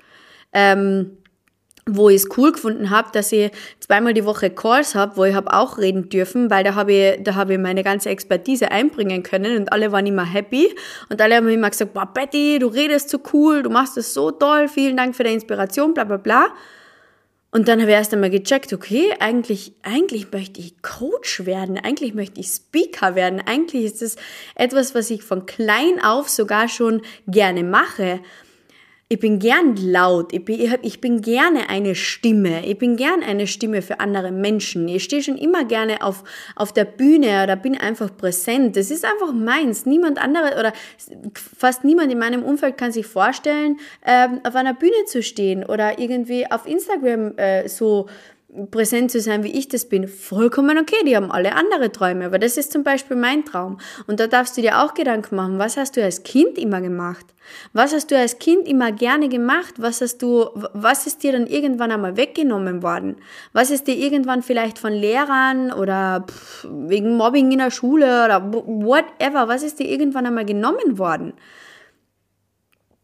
ähm, 0.53 1.19
wo 1.87 2.11
ich 2.11 2.17
es 2.17 2.29
cool 2.37 2.53
gefunden 2.53 2.91
habe, 2.91 3.11
dass 3.13 3.33
ich 3.33 3.51
zweimal 3.81 4.15
die 4.15 4.25
Woche 4.25 4.51
Calls 4.51 4.95
habe, 4.95 5.17
wo 5.17 5.25
ich 5.25 5.35
habe 5.35 5.53
auch 5.53 5.79
reden 5.79 6.09
dürfen, 6.09 6.51
weil 6.51 6.65
da 6.65 6.75
habe 6.75 6.93
ich, 6.93 7.23
da 7.23 7.37
habe 7.37 7.55
ich 7.55 7.59
meine 7.59 7.85
ganze 7.85 8.11
Expertise 8.11 8.71
einbringen 8.71 9.23
können 9.23 9.57
und 9.57 9.73
alle 9.73 9.93
waren 9.93 10.07
immer 10.07 10.25
happy 10.25 10.75
und 11.09 11.23
alle 11.23 11.37
haben 11.37 11.49
immer 11.49 11.71
gesagt, 11.71 11.95
boah 11.95 12.07
Betty, 12.13 12.59
du 12.59 12.67
redest 12.67 13.11
so 13.11 13.21
cool, 13.33 13.63
du 13.63 13.71
machst 13.71 13.97
das 13.97 14.13
so 14.13 14.33
toll, 14.33 14.69
vielen 14.69 14.97
Dank 14.97 15.17
für 15.17 15.23
deine 15.23 15.37
Inspiration, 15.37 15.95
bla 15.95 16.05
bla 16.05 16.17
bla. 16.17 16.49
Und 17.51 17.69
dann 17.69 17.81
habe 17.81 17.91
ich 17.91 17.97
erst 17.97 18.13
einmal 18.13 18.31
gecheckt, 18.31 18.73
okay, 18.75 19.15
eigentlich, 19.21 19.73
eigentlich 19.83 20.31
möchte 20.33 20.61
ich 20.61 20.83
Coach 20.83 21.47
werden, 21.47 21.79
eigentlich 21.79 22.13
möchte 22.13 22.41
ich 22.41 22.49
Speaker 22.49 23.15
werden, 23.15 23.41
eigentlich 23.41 23.85
ist 23.85 24.03
das 24.03 24.17
etwas, 24.55 24.95
was 24.95 25.11
ich 25.11 25.23
von 25.23 25.47
klein 25.47 26.03
auf 26.03 26.29
sogar 26.29 26.69
schon 26.69 27.01
gerne 27.27 27.65
mache 27.65 28.21
ich 29.11 29.21
bin 29.21 29.39
gern 29.39 29.75
laut, 29.77 30.35
ich 30.35 30.45
bin, 30.45 30.75
ich 30.83 31.01
bin 31.01 31.23
gerne 31.23 31.71
eine 31.71 31.95
Stimme, 31.95 32.67
ich 32.67 32.77
bin 32.77 32.97
gern 32.97 33.23
eine 33.23 33.47
Stimme 33.47 33.81
für 33.81 34.01
andere 34.01 34.31
Menschen. 34.31 34.87
Ich 34.87 35.05
stehe 35.05 35.23
schon 35.23 35.39
immer 35.39 35.65
gerne 35.65 36.03
auf, 36.03 36.25
auf 36.57 36.75
der 36.75 36.85
Bühne 36.85 37.43
oder 37.43 37.57
bin 37.57 37.79
einfach 37.79 38.15
präsent. 38.15 38.77
Das 38.77 38.91
ist 38.91 39.07
einfach 39.07 39.33
meins. 39.33 39.87
Niemand 39.87 40.19
andere 40.23 40.59
oder 40.59 40.75
fast 41.33 41.85
niemand 41.85 42.13
in 42.13 42.19
meinem 42.19 42.43
Umfeld 42.43 42.77
kann 42.77 42.93
sich 42.93 43.07
vorstellen, 43.07 43.79
ähm, 44.05 44.41
auf 44.45 44.55
einer 44.55 44.75
Bühne 44.75 45.07
zu 45.07 45.23
stehen 45.23 45.65
oder 45.65 45.99
irgendwie 45.99 46.51
auf 46.51 46.67
Instagram 46.67 47.33
äh, 47.39 47.67
so 47.67 48.09
präsent 48.71 49.11
zu 49.11 49.21
sein, 49.21 49.45
wie 49.45 49.53
ich 49.53 49.69
das 49.69 49.89
bin, 49.89 50.09
vollkommen 50.09 50.79
okay. 50.79 51.05
Die 51.07 51.15
haben 51.15 51.31
alle 51.31 51.55
andere 51.55 51.93
Träume, 51.93 52.27
aber 52.27 52.39
das 52.39 52.57
ist 52.57 52.73
zum 52.73 52.83
Beispiel 52.83 53.17
mein 53.17 53.45
Traum. 53.45 53.79
Und 54.07 54.21
da 54.21 54.27
darfst 54.27 54.57
du 54.57 54.63
dir 54.63 54.83
auch 54.83 54.95
Gedanken 54.95 55.37
machen, 55.37 55.59
was 55.59 55.77
hast 55.77 55.97
du 55.97 56.03
als 56.03 56.23
Kind 56.23 56.57
immer 56.57 56.81
gemacht? 56.81 57.27
Was 57.73 57.93
hast 57.93 58.11
du 58.11 58.19
als 58.19 58.39
Kind 58.39 58.67
immer 58.67 58.91
gerne 58.91 59.29
gemacht? 59.29 59.75
Was 59.77 60.01
hast 60.01 60.23
du, 60.23 60.49
was 60.73 61.07
ist 61.07 61.23
dir 61.23 61.33
dann 61.33 61.47
irgendwann 61.47 61.93
einmal 61.93 62.17
weggenommen 62.17 62.83
worden? 62.83 63.17
Was 63.53 63.71
ist 63.71 63.87
dir 63.87 63.97
irgendwann 63.97 64.43
vielleicht 64.43 64.79
von 64.79 64.93
Lehrern 64.93 65.71
oder 65.73 66.25
pff, 66.27 66.67
wegen 66.71 67.17
Mobbing 67.17 67.53
in 67.53 67.59
der 67.59 67.71
Schule 67.71 68.25
oder 68.25 68.51
whatever, 68.53 69.49
was 69.49 69.63
ist 69.63 69.79
dir 69.79 69.89
irgendwann 69.89 70.27
einmal 70.27 70.47
genommen 70.47 70.99
worden? 70.99 71.35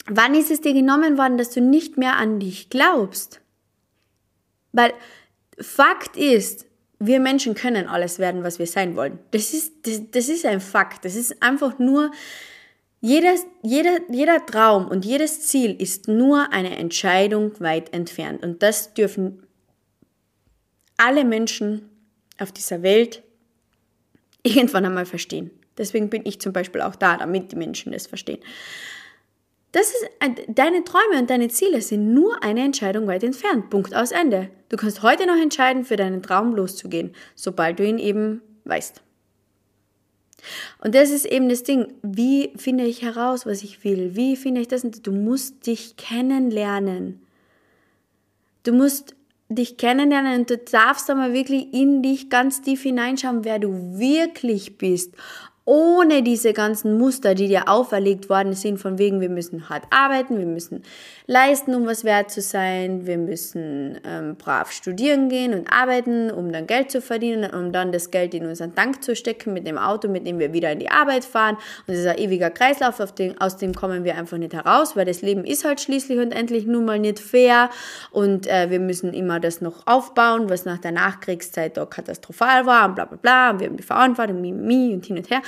Wann 0.06 0.34
ist 0.34 0.50
es 0.50 0.60
dir 0.60 0.72
genommen 0.72 1.18
worden, 1.18 1.38
dass 1.38 1.50
du 1.50 1.60
nicht 1.60 1.96
mehr 1.96 2.16
an 2.16 2.38
dich 2.38 2.68
glaubst? 2.70 3.40
Weil 4.72 4.92
Fakt 5.60 6.16
ist, 6.16 6.66
wir 6.98 7.20
Menschen 7.20 7.54
können 7.54 7.86
alles 7.86 8.18
werden, 8.18 8.44
was 8.44 8.58
wir 8.58 8.66
sein 8.66 8.96
wollen. 8.96 9.18
Das 9.30 9.52
ist, 9.52 9.86
das, 9.86 10.02
das 10.10 10.28
ist 10.28 10.46
ein 10.46 10.60
Fakt. 10.60 11.04
Das 11.04 11.16
ist 11.16 11.42
einfach 11.42 11.78
nur, 11.78 12.10
jedes, 13.00 13.44
jeder, 13.62 13.98
jeder 14.10 14.46
Traum 14.46 14.88
und 14.88 15.04
jedes 15.04 15.42
Ziel 15.42 15.78
ist 15.78 16.08
nur 16.08 16.50
eine 16.54 16.78
Entscheidung 16.78 17.52
weit 17.60 17.92
entfernt. 17.92 18.42
Und 18.42 18.62
das 18.62 18.94
dürfen 18.94 19.42
alle 20.96 21.26
Menschen 21.26 21.90
auf 22.38 22.50
dieser 22.50 22.82
Welt 22.82 23.22
irgendwann 24.42 24.86
einmal 24.86 25.04
verstehen. 25.04 25.50
Deswegen 25.76 26.08
bin 26.08 26.24
ich 26.24 26.40
zum 26.40 26.54
Beispiel 26.54 26.80
auch 26.80 26.96
da, 26.96 27.18
damit 27.18 27.52
die 27.52 27.56
Menschen 27.56 27.92
das 27.92 28.06
verstehen. 28.06 28.40
Das 29.74 29.88
ist, 29.88 30.08
deine 30.46 30.84
Träume 30.84 31.18
und 31.18 31.30
deine 31.30 31.48
Ziele 31.48 31.82
sind 31.82 32.14
nur 32.14 32.44
eine 32.44 32.62
Entscheidung 32.62 33.08
weit 33.08 33.24
entfernt. 33.24 33.70
Punkt 33.70 33.92
aus 33.92 34.12
Ende. 34.12 34.48
Du 34.68 34.76
kannst 34.76 35.02
heute 35.02 35.26
noch 35.26 35.36
entscheiden, 35.36 35.84
für 35.84 35.96
deinen 35.96 36.22
Traum 36.22 36.54
loszugehen, 36.54 37.12
sobald 37.34 37.80
du 37.80 37.84
ihn 37.84 37.98
eben 37.98 38.40
weißt. 38.66 39.02
Und 40.78 40.94
das 40.94 41.10
ist 41.10 41.24
eben 41.24 41.48
das 41.48 41.64
Ding. 41.64 41.92
Wie 42.02 42.52
finde 42.54 42.84
ich 42.84 43.02
heraus, 43.02 43.46
was 43.46 43.64
ich 43.64 43.82
will? 43.82 44.14
Wie 44.14 44.36
finde 44.36 44.60
ich 44.60 44.68
das? 44.68 44.82
Du 44.82 45.10
musst 45.10 45.66
dich 45.66 45.96
kennenlernen. 45.96 47.20
Du 48.62 48.72
musst 48.72 49.16
dich 49.48 49.76
kennenlernen 49.76 50.38
und 50.38 50.50
du 50.50 50.56
darfst 50.56 51.10
einmal 51.10 51.32
wirklich 51.32 51.74
in 51.74 52.00
dich 52.00 52.30
ganz 52.30 52.62
tief 52.62 52.84
hineinschauen, 52.84 53.44
wer 53.44 53.58
du 53.58 53.98
wirklich 53.98 54.78
bist 54.78 55.16
ohne 55.64 56.22
diese 56.22 56.52
ganzen 56.52 56.98
Muster, 56.98 57.34
die 57.34 57.48
dir 57.48 57.68
auferlegt 57.68 58.28
worden 58.28 58.52
sind, 58.52 58.78
von 58.78 58.98
wegen, 58.98 59.20
wir 59.20 59.30
müssen 59.30 59.68
hart 59.68 59.84
arbeiten, 59.90 60.38
wir 60.38 60.46
müssen 60.46 60.82
leisten, 61.26 61.74
um 61.74 61.86
was 61.86 62.04
wert 62.04 62.30
zu 62.30 62.42
sein, 62.42 63.06
wir 63.06 63.16
müssen 63.16 63.98
ähm, 64.04 64.36
brav 64.36 64.70
studieren 64.70 65.30
gehen 65.30 65.54
und 65.54 65.72
arbeiten, 65.72 66.30
um 66.30 66.52
dann 66.52 66.66
Geld 66.66 66.90
zu 66.90 67.00
verdienen, 67.00 67.50
um 67.50 67.72
dann 67.72 67.92
das 67.92 68.10
Geld 68.10 68.34
in 68.34 68.46
unseren 68.46 68.74
Tank 68.74 69.02
zu 69.02 69.16
stecken 69.16 69.54
mit 69.54 69.66
dem 69.66 69.78
Auto, 69.78 70.08
mit 70.08 70.26
dem 70.26 70.38
wir 70.38 70.52
wieder 70.52 70.70
in 70.72 70.80
die 70.80 70.90
Arbeit 70.90 71.24
fahren. 71.24 71.54
Und 71.54 71.88
das 71.88 71.98
ist 71.98 72.06
ein 72.06 72.18
ewiger 72.18 72.50
Kreislauf, 72.50 73.00
den, 73.12 73.40
aus 73.40 73.56
dem 73.56 73.74
kommen 73.74 74.04
wir 74.04 74.16
einfach 74.16 74.36
nicht 74.36 74.52
heraus, 74.52 74.96
weil 74.96 75.06
das 75.06 75.22
Leben 75.22 75.44
ist 75.44 75.64
halt 75.64 75.80
schließlich 75.80 76.18
und 76.18 76.32
endlich 76.32 76.66
nun 76.66 76.84
mal 76.84 76.98
nicht 76.98 77.20
fair 77.20 77.70
und 78.10 78.46
äh, 78.46 78.68
wir 78.68 78.80
müssen 78.80 79.14
immer 79.14 79.40
das 79.40 79.62
noch 79.62 79.86
aufbauen, 79.86 80.50
was 80.50 80.66
nach 80.66 80.78
der 80.78 80.92
Nachkriegszeit 80.92 81.76
da 81.76 81.86
katastrophal 81.86 82.66
war 82.66 82.88
und 82.88 82.96
bla 82.96 83.06
bla 83.06 83.16
bla 83.16 83.50
und 83.50 83.60
wir 83.60 83.68
haben 83.68 83.76
die 83.76 83.82
Verantwortung, 83.82 84.40
mi, 84.40 84.52
mi 84.52 84.92
und 84.92 85.06
hin 85.06 85.16
und 85.16 85.30
her 85.30 85.40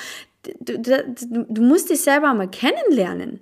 du, 0.60 0.78
du, 0.78 1.46
du 1.48 1.62
musst 1.62 1.90
dich 1.90 2.00
selber 2.00 2.32
mal 2.34 2.48
kennenlernen. 2.48 3.40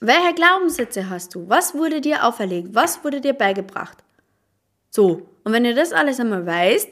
Welche 0.00 0.34
Glaubenssätze 0.34 1.08
hast 1.08 1.34
du? 1.34 1.48
Was 1.48 1.74
wurde 1.74 2.00
dir 2.00 2.24
auferlegt? 2.24 2.74
Was 2.74 3.04
wurde 3.04 3.20
dir 3.20 3.32
beigebracht? 3.32 3.98
So, 4.90 5.28
und 5.44 5.52
wenn 5.52 5.64
du 5.64 5.74
das 5.74 5.92
alles 5.92 6.20
einmal 6.20 6.46
weißt, 6.46 6.88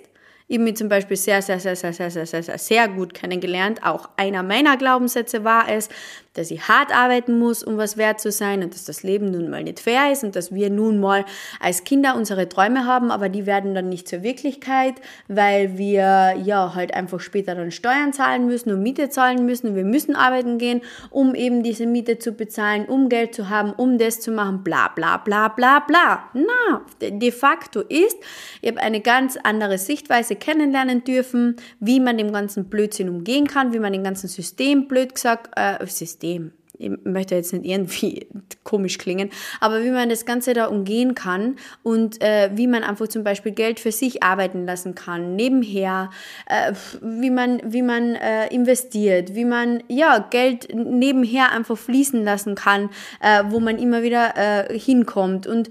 ich 0.49 0.59
habe 0.59 0.65
mich 0.65 0.77
zum 0.77 0.88
Beispiel 0.88 1.17
sehr, 1.17 1.41
sehr, 1.41 1.61
sehr, 1.61 1.77
sehr, 1.77 1.95
sehr, 1.95 2.11
sehr, 2.11 2.27
sehr, 2.27 2.59
sehr 2.59 2.88
gut 2.88 3.15
kennengelernt. 3.15 3.83
Auch 3.85 4.11
einer 4.17 4.43
meiner 4.43 4.77
Glaubenssätze 4.77 5.45
war 5.45 5.69
es, 5.69 5.88
dass 6.35 6.51
ich 6.51 6.68
hart 6.68 6.95
arbeiten 6.95 7.38
muss, 7.38 7.62
um 7.62 7.77
was 7.77 7.97
wert 7.97 8.21
zu 8.21 8.31
sein 8.31 8.62
und 8.62 8.75
dass 8.75 8.85
das 8.85 9.03
Leben 9.03 9.31
nun 9.31 9.51
mal 9.51 9.62
nicht 9.62 9.81
fair 9.81 10.11
ist 10.12 10.25
und 10.25 10.35
dass 10.35 10.53
wir 10.53 10.71
nun 10.71 10.99
mal 10.99 11.25
als 11.61 11.85
Kinder 11.85 12.16
unsere 12.16 12.49
Träume 12.49 12.87
haben, 12.87 13.11
aber 13.11 13.29
die 13.29 13.47
werden 13.47 13.75
dann 13.75 13.88
nicht 13.88 14.09
zur 14.09 14.23
Wirklichkeit, 14.23 14.95
weil 15.29 15.77
wir 15.77 16.35
ja 16.42 16.75
halt 16.75 16.95
einfach 16.95 17.21
später 17.21 17.55
dann 17.55 17.71
Steuern 17.71 18.12
zahlen 18.12 18.47
müssen 18.47 18.73
und 18.73 18.83
Miete 18.83 19.11
zahlen 19.11 19.45
müssen 19.45 19.68
und 19.68 19.77
wir 19.77 19.85
müssen 19.85 20.16
arbeiten 20.16 20.59
gehen, 20.59 20.81
um 21.11 21.35
eben 21.35 21.62
diese 21.62 21.87
Miete 21.87 22.18
zu 22.18 22.33
bezahlen, 22.33 22.87
um 22.87 23.09
Geld 23.09 23.35
zu 23.35 23.49
haben, 23.51 23.73
um 23.73 23.99
das 23.99 24.21
zu 24.21 24.31
machen, 24.31 24.64
bla 24.64 24.88
bla 24.88 25.18
bla 25.18 25.49
bla 25.49 25.81
bla. 25.81 26.25
Na, 26.33 26.83
de 27.01 27.31
facto 27.31 27.81
ist, 27.81 28.16
ich 28.61 28.71
habe 28.71 28.81
eine 28.81 29.01
ganz 29.01 29.37
andere 29.42 29.79
Sichtweise 29.79 30.37
kennenlernen 30.37 31.05
dürfen, 31.05 31.57
wie 31.81 32.01
man 32.01 32.16
dem 32.16 32.33
ganzen 32.33 32.66
Blödsinn 32.66 33.09
umgehen 33.09 33.47
kann, 33.47 33.73
wie 33.73 33.79
man 33.79 33.92
den 33.92 34.05
ganzen 34.05 34.29
System, 34.29 34.88
blöd 34.88 35.14
gesagt, 35.14 35.51
äh, 35.57 35.85
System, 35.87 36.21
System. 36.22 36.52
Ich 36.78 36.90
möchte 37.04 37.35
jetzt 37.35 37.52
nicht 37.52 37.66
irgendwie 37.66 38.26
komisch 38.64 38.98
klingen, 38.98 39.30
aber 39.61 39.85
wie 39.85 39.90
man 39.90 40.08
das 40.08 40.24
Ganze 40.24 40.54
da 40.54 40.66
umgehen 40.66 41.14
kann 41.14 41.56
und 41.82 42.20
äh, 42.22 42.50
wie 42.54 42.66
man 42.66 42.82
einfach 42.82 43.08
zum 43.08 43.24
Beispiel 43.24 43.52
Geld 43.52 43.78
für 43.78 43.92
sich 43.92 44.22
arbeiten 44.22 44.64
lassen 44.64 44.94
kann, 44.94 45.37
nebenher, 45.37 46.11
äh, 46.46 46.72
wie 47.02 47.30
man, 47.30 47.61
wie 47.64 47.82
man 47.82 48.14
äh, 48.14 48.48
investiert, 48.48 49.35
wie 49.35 49.44
man 49.44 49.82
ja, 49.88 50.26
Geld 50.30 50.74
nebenher 50.74 51.52
einfach 51.52 51.76
fließen 51.76 52.24
lassen 52.24 52.54
kann, 52.54 52.88
äh, 53.20 53.44
wo 53.48 53.61
man 53.61 53.78
immer 53.78 54.02
wieder 54.02 54.37
äh, 54.37 54.78
hinkommt 54.78 55.46
und 55.46 55.68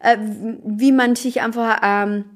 äh, 0.00 0.18
wie 0.18 0.92
man 0.92 1.16
sich 1.16 1.40
einfach 1.40 1.80
ähm, 1.82 2.33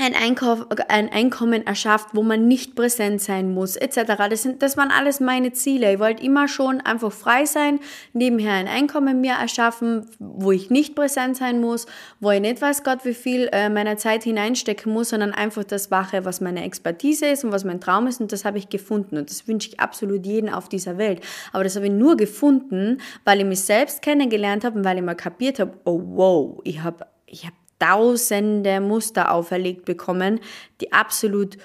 ein, 0.00 0.14
Einkauf, 0.14 0.66
ein 0.88 1.10
Einkommen 1.10 1.66
erschafft, 1.66 2.08
wo 2.12 2.22
man 2.22 2.48
nicht 2.48 2.74
präsent 2.74 3.20
sein 3.20 3.52
muss, 3.52 3.76
etc. 3.76 4.28
Das, 4.30 4.42
sind, 4.42 4.62
das 4.62 4.76
waren 4.76 4.90
alles 4.90 5.20
meine 5.20 5.52
Ziele. 5.52 5.92
Ich 5.92 5.98
wollte 5.98 6.22
immer 6.22 6.48
schon 6.48 6.80
einfach 6.80 7.12
frei 7.12 7.44
sein, 7.44 7.80
nebenher 8.12 8.54
ein 8.54 8.68
Einkommen 8.68 9.20
mir 9.20 9.34
erschaffen, 9.34 10.06
wo 10.18 10.52
ich 10.52 10.70
nicht 10.70 10.94
präsent 10.94 11.36
sein 11.36 11.60
muss, 11.60 11.86
wo 12.20 12.30
ich 12.30 12.40
nicht 12.40 12.60
weiß 12.60 12.84
Gott, 12.84 13.04
wie 13.04 13.14
viel 13.14 13.48
äh, 13.52 13.68
meiner 13.68 13.96
Zeit 13.96 14.24
hineinstecken 14.24 14.92
muss, 14.92 15.10
sondern 15.10 15.32
einfach 15.32 15.64
das 15.64 15.90
mache, 15.90 16.24
was 16.24 16.40
meine 16.40 16.64
Expertise 16.64 17.26
ist 17.26 17.44
und 17.44 17.52
was 17.52 17.64
mein 17.64 17.80
Traum 17.80 18.06
ist 18.06 18.20
und 18.20 18.32
das 18.32 18.44
habe 18.44 18.58
ich 18.58 18.68
gefunden 18.68 19.16
und 19.16 19.30
das 19.30 19.48
wünsche 19.48 19.70
ich 19.70 19.80
absolut 19.80 20.24
jeden 20.26 20.48
auf 20.48 20.68
dieser 20.68 20.98
Welt. 20.98 21.20
Aber 21.52 21.64
das 21.64 21.76
habe 21.76 21.86
ich 21.86 21.92
nur 21.92 22.16
gefunden, 22.16 23.00
weil 23.24 23.40
ich 23.40 23.46
mich 23.46 23.60
selbst 23.60 24.02
kennengelernt 24.02 24.64
habe 24.64 24.78
und 24.78 24.84
weil 24.84 24.96
ich 24.96 25.04
mal 25.04 25.14
kapiert 25.14 25.58
habe, 25.58 25.72
oh 25.84 26.00
wow, 26.04 26.60
ich 26.64 26.82
habe 26.82 27.06
ich 27.26 27.44
habe 27.44 27.54
tausende 27.78 28.80
Muster 28.80 29.32
auferlegt 29.32 29.84
bekommen, 29.84 30.40
die 30.80 30.92
absolut 30.92 31.58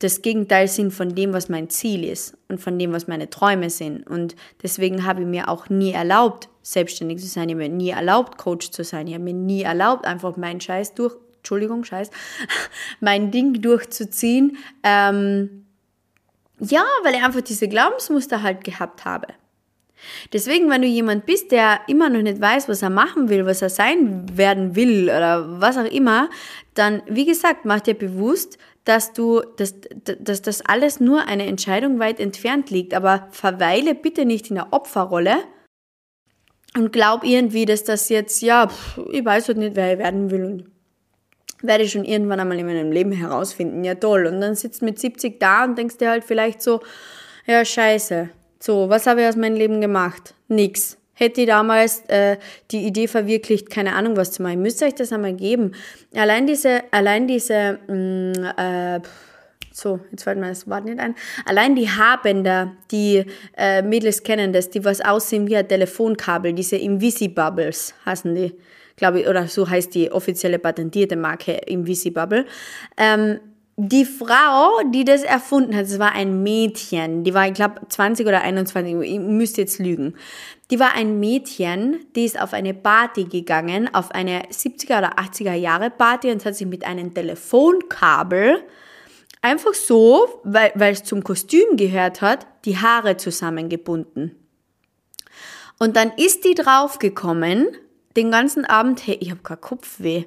das 0.00 0.22
Gegenteil 0.22 0.66
sind 0.66 0.92
von 0.92 1.14
dem, 1.14 1.34
was 1.34 1.50
mein 1.50 1.68
Ziel 1.68 2.04
ist 2.04 2.36
und 2.48 2.58
von 2.58 2.78
dem, 2.78 2.92
was 2.92 3.06
meine 3.06 3.28
Träume 3.28 3.68
sind. 3.68 4.08
Und 4.08 4.34
deswegen 4.62 5.04
habe 5.04 5.20
ich 5.20 5.26
mir 5.26 5.48
auch 5.48 5.68
nie 5.68 5.92
erlaubt, 5.92 6.48
selbstständig 6.62 7.20
zu 7.20 7.26
sein. 7.26 7.50
Ich 7.50 7.54
habe 7.54 7.68
mir 7.68 7.74
nie 7.74 7.90
erlaubt, 7.90 8.38
Coach 8.38 8.70
zu 8.70 8.82
sein. 8.82 9.06
Ich 9.06 9.14
habe 9.14 9.24
mir 9.24 9.34
nie 9.34 9.62
erlaubt, 9.62 10.06
einfach 10.06 10.38
meinen 10.38 10.60
Scheiß 10.60 10.94
durch, 10.94 11.16
Entschuldigung, 11.36 11.84
Scheiß, 11.84 12.10
mein 13.00 13.30
Ding 13.30 13.60
durchzuziehen. 13.60 14.56
Ähm, 14.82 15.66
ja, 16.60 16.84
weil 17.02 17.14
ich 17.14 17.22
einfach 17.22 17.42
diese 17.42 17.68
Glaubensmuster 17.68 18.42
halt 18.42 18.64
gehabt 18.64 19.04
habe. 19.04 19.26
Deswegen, 20.32 20.70
wenn 20.70 20.82
du 20.82 20.88
jemand 20.88 21.26
bist, 21.26 21.52
der 21.52 21.80
immer 21.88 22.08
noch 22.08 22.22
nicht 22.22 22.40
weiß, 22.40 22.68
was 22.68 22.82
er 22.82 22.90
machen 22.90 23.28
will, 23.28 23.46
was 23.46 23.62
er 23.62 23.70
sein 23.70 24.26
werden 24.36 24.76
will 24.76 25.04
oder 25.04 25.60
was 25.60 25.76
auch 25.76 25.90
immer, 25.90 26.30
dann, 26.74 27.02
wie 27.06 27.26
gesagt, 27.26 27.64
mach 27.64 27.80
dir 27.80 27.94
bewusst, 27.94 28.58
dass 28.84 29.12
du, 29.12 29.42
dass, 29.56 29.74
dass 30.18 30.42
das 30.42 30.64
alles 30.64 31.00
nur 31.00 31.26
eine 31.26 31.46
Entscheidung 31.46 31.98
weit 31.98 32.18
entfernt 32.20 32.70
liegt. 32.70 32.94
Aber 32.94 33.28
verweile 33.30 33.94
bitte 33.94 34.24
nicht 34.24 34.48
in 34.48 34.56
der 34.56 34.72
Opferrolle 34.72 35.36
und 36.76 36.92
glaub 36.92 37.24
irgendwie, 37.24 37.66
dass 37.66 37.84
das 37.84 38.08
jetzt, 38.08 38.42
ja, 38.42 38.68
ich 39.10 39.24
weiß 39.24 39.48
halt 39.48 39.58
nicht, 39.58 39.76
wer 39.76 39.92
ich 39.92 39.98
werden 39.98 40.30
will 40.30 40.44
und 40.44 40.70
werde 41.62 41.84
ich 41.84 41.92
schon 41.92 42.04
irgendwann 42.04 42.40
einmal 42.40 42.58
in 42.58 42.66
meinem 42.66 42.90
Leben 42.90 43.12
herausfinden. 43.12 43.84
Ja, 43.84 43.94
toll. 43.94 44.26
Und 44.26 44.40
dann 44.40 44.54
sitzt 44.54 44.80
mit 44.80 44.98
70 44.98 45.38
da 45.38 45.64
und 45.64 45.76
denkst 45.76 45.98
dir 45.98 46.08
halt 46.08 46.24
vielleicht 46.24 46.62
so, 46.62 46.80
ja, 47.46 47.64
scheiße 47.64 48.30
so, 48.62 48.90
was 48.90 49.06
habe 49.06 49.22
ich 49.22 49.28
aus 49.28 49.36
meinem 49.36 49.56
Leben 49.56 49.80
gemacht? 49.80 50.34
Nix. 50.48 50.98
Hätte 51.14 51.42
ich 51.42 51.46
damals 51.46 52.02
äh, 52.08 52.38
die 52.70 52.86
Idee 52.86 53.06
verwirklicht, 53.06 53.68
keine 53.70 53.94
Ahnung 53.94 54.16
was 54.16 54.32
zu 54.32 54.42
machen. 54.42 54.62
Müsst 54.62 54.80
ihr 54.80 54.86
euch 54.86 54.94
das 54.94 55.12
einmal 55.12 55.34
geben. 55.34 55.72
Allein 56.14 56.46
diese, 56.46 56.82
allein 56.92 57.26
diese, 57.26 57.78
mh, 57.88 57.94
mm, 57.94 58.44
äh, 58.58 59.00
so, 59.72 60.00
jetzt 60.10 60.24
fällt 60.24 60.38
mir 60.38 60.48
das 60.48 60.68
Wort 60.68 60.84
nicht 60.84 60.98
ein. 60.98 61.14
Allein 61.46 61.74
die 61.74 61.88
Haarbänder, 61.88 62.72
die 62.90 63.24
äh, 63.56 63.82
Mädels 63.82 64.22
kennen 64.22 64.52
das, 64.52 64.70
die 64.70 64.84
was 64.84 65.00
aussehen 65.00 65.46
wie 65.46 65.56
ein 65.56 65.68
Telefonkabel, 65.68 66.52
diese 66.52 66.76
Invisibubbles 66.76 67.94
heißen 68.04 68.34
die, 68.34 68.54
glaube 68.96 69.20
ich, 69.20 69.28
oder 69.28 69.46
so 69.46 69.68
heißt 69.68 69.94
die 69.94 70.10
offizielle 70.10 70.58
patentierte 70.58 71.16
Marke 71.16 71.52
Invisibubble. 71.52 72.46
Ähm, 72.96 73.40
die 73.88 74.04
Frau, 74.04 74.78
die 74.92 75.04
das 75.04 75.22
erfunden 75.22 75.74
hat, 75.74 75.86
das 75.86 75.98
war 75.98 76.12
ein 76.12 76.42
Mädchen, 76.42 77.24
die 77.24 77.32
war, 77.32 77.46
ich 77.46 77.54
glaube, 77.54 77.80
20 77.88 78.26
oder 78.26 78.42
21, 78.42 78.94
ich 79.00 79.18
müsste 79.18 79.62
jetzt 79.62 79.78
lügen. 79.78 80.14
Die 80.70 80.78
war 80.78 80.94
ein 80.94 81.18
Mädchen, 81.18 82.04
die 82.14 82.26
ist 82.26 82.38
auf 82.38 82.52
eine 82.52 82.74
Party 82.74 83.24
gegangen, 83.24 83.88
auf 83.94 84.10
eine 84.10 84.42
70er 84.50 84.98
oder 84.98 85.18
80er 85.18 85.54
Jahre 85.54 85.88
Party 85.88 86.30
und 86.30 86.44
hat 86.44 86.56
sich 86.56 86.66
mit 86.66 86.84
einem 86.84 87.14
Telefonkabel 87.14 88.62
einfach 89.40 89.72
so, 89.72 90.28
weil, 90.44 90.72
es 90.92 91.04
zum 91.04 91.24
Kostüm 91.24 91.76
gehört 91.76 92.20
hat, 92.20 92.46
die 92.66 92.76
Haare 92.76 93.16
zusammengebunden. 93.16 94.36
Und 95.78 95.96
dann 95.96 96.12
ist 96.18 96.44
die 96.44 96.54
draufgekommen, 96.54 97.66
den 98.14 98.30
ganzen 98.30 98.66
Abend, 98.66 99.06
hey, 99.06 99.16
ich 99.20 99.30
habe 99.30 99.40
kein 99.42 99.60
Kopfweh. 99.60 100.24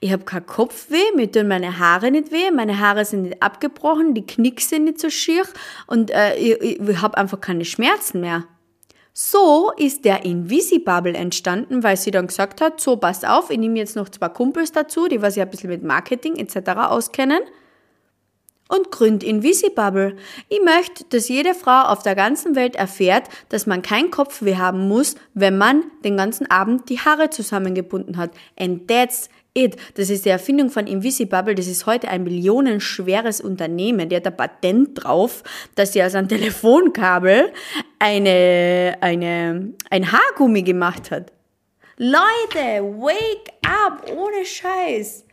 Ich 0.00 0.12
habe 0.12 0.24
kein 0.24 0.46
Kopfweh, 0.46 1.14
mir 1.14 1.30
tun 1.30 1.48
meine 1.48 1.78
Haare 1.78 2.10
nicht 2.10 2.32
weh, 2.32 2.50
meine 2.50 2.78
Haare 2.78 3.04
sind 3.04 3.22
nicht 3.22 3.42
abgebrochen, 3.42 4.14
die 4.14 4.26
Knicks 4.26 4.68
sind 4.68 4.84
nicht 4.84 5.00
so 5.00 5.10
schier 5.10 5.44
und 5.86 6.10
äh, 6.10 6.36
ich, 6.36 6.80
ich 6.80 7.02
habe 7.02 7.16
einfach 7.16 7.40
keine 7.40 7.64
Schmerzen 7.64 8.20
mehr. 8.20 8.44
So 9.12 9.72
ist 9.78 10.04
der 10.04 10.26
Invisibubble 10.26 11.14
entstanden, 11.14 11.82
weil 11.82 11.96
sie 11.96 12.10
dann 12.10 12.26
gesagt 12.26 12.60
hat, 12.60 12.82
so 12.82 12.96
pass 12.96 13.24
auf, 13.24 13.50
ich 13.50 13.56
nehme 13.56 13.78
jetzt 13.78 13.96
noch 13.96 14.10
zwei 14.10 14.28
Kumpels 14.28 14.72
dazu, 14.72 15.08
die 15.08 15.22
was 15.22 15.34
sich 15.34 15.42
ein 15.42 15.48
bisschen 15.48 15.70
mit 15.70 15.82
Marketing 15.82 16.36
etc. 16.36 16.68
auskennen 16.80 17.40
und 18.68 18.90
gründ 18.90 19.22
Invisibubble. 19.22 20.16
Ich 20.48 20.60
möchte, 20.62 21.04
dass 21.04 21.28
jede 21.28 21.54
Frau 21.54 21.82
auf 21.84 22.02
der 22.02 22.14
ganzen 22.14 22.56
Welt 22.56 22.76
erfährt, 22.76 23.28
dass 23.48 23.66
man 23.66 23.82
kein 23.82 24.10
Kopfweh 24.10 24.56
haben 24.56 24.88
muss, 24.88 25.14
wenn 25.34 25.56
man 25.56 25.84
den 26.04 26.16
ganzen 26.16 26.50
Abend 26.50 26.88
die 26.88 27.00
Haare 27.00 27.30
zusammengebunden 27.30 28.16
hat. 28.16 28.32
And 28.58 28.88
that's 28.88 29.28
it. 29.56 29.76
Das 29.94 30.10
ist 30.10 30.24
die 30.24 30.28
Erfindung 30.28 30.70
von 30.70 30.86
Invisibubble. 30.86 31.54
Das 31.54 31.66
ist 31.66 31.86
heute 31.86 32.08
ein 32.08 32.22
millionenschweres 32.22 33.40
Unternehmen. 33.40 34.08
Der 34.08 34.18
hat 34.18 34.26
ein 34.26 34.36
Patent 34.36 35.02
drauf, 35.02 35.42
dass 35.74 35.92
sie 35.92 36.02
aus 36.02 36.14
einem 36.14 36.28
Telefonkabel 36.28 37.52
eine, 37.98 38.96
eine, 39.00 39.72
ein 39.90 40.12
Haargummi 40.12 40.62
gemacht 40.62 41.10
hat. 41.10 41.32
Leute, 41.96 42.82
wake 42.82 43.52
up, 43.64 44.04
ohne 44.14 44.44
Scheiß. 44.44 45.25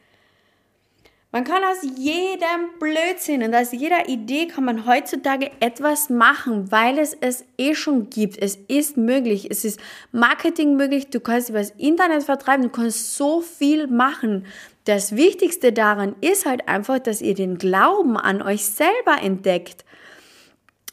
Man 1.35 1.45
kann 1.45 1.63
aus 1.63 1.81
jedem 1.81 2.77
Blödsinn 2.79 3.41
und 3.41 3.55
aus 3.55 3.71
jeder 3.71 4.07
Idee 4.07 4.45
kann 4.45 4.65
man 4.65 4.85
heutzutage 4.85 5.49
etwas 5.61 6.11
machen, 6.11 6.71
weil 6.71 6.99
es 6.99 7.17
es 7.21 7.43
eh 7.57 7.73
schon 7.73 8.11
gibt. 8.11 8.37
Es 8.37 8.55
ist 8.67 8.97
möglich. 8.97 9.47
Es 9.49 9.65
ist 9.65 9.79
Marketing 10.11 10.75
möglich. 10.75 11.09
Du 11.09 11.19
kannst 11.19 11.49
über 11.49 11.57
das 11.57 11.71
Internet 11.71 12.21
vertreiben. 12.21 12.61
Du 12.61 12.69
kannst 12.69 13.17
so 13.17 13.41
viel 13.41 13.87
machen. 13.87 14.45
Das 14.85 15.15
Wichtigste 15.15 15.73
daran 15.73 16.13
ist 16.21 16.45
halt 16.45 16.67
einfach, 16.67 16.99
dass 16.99 17.19
ihr 17.19 17.33
den 17.33 17.57
Glauben 17.57 18.15
an 18.15 18.43
euch 18.43 18.65
selber 18.65 19.19
entdeckt. 19.19 19.85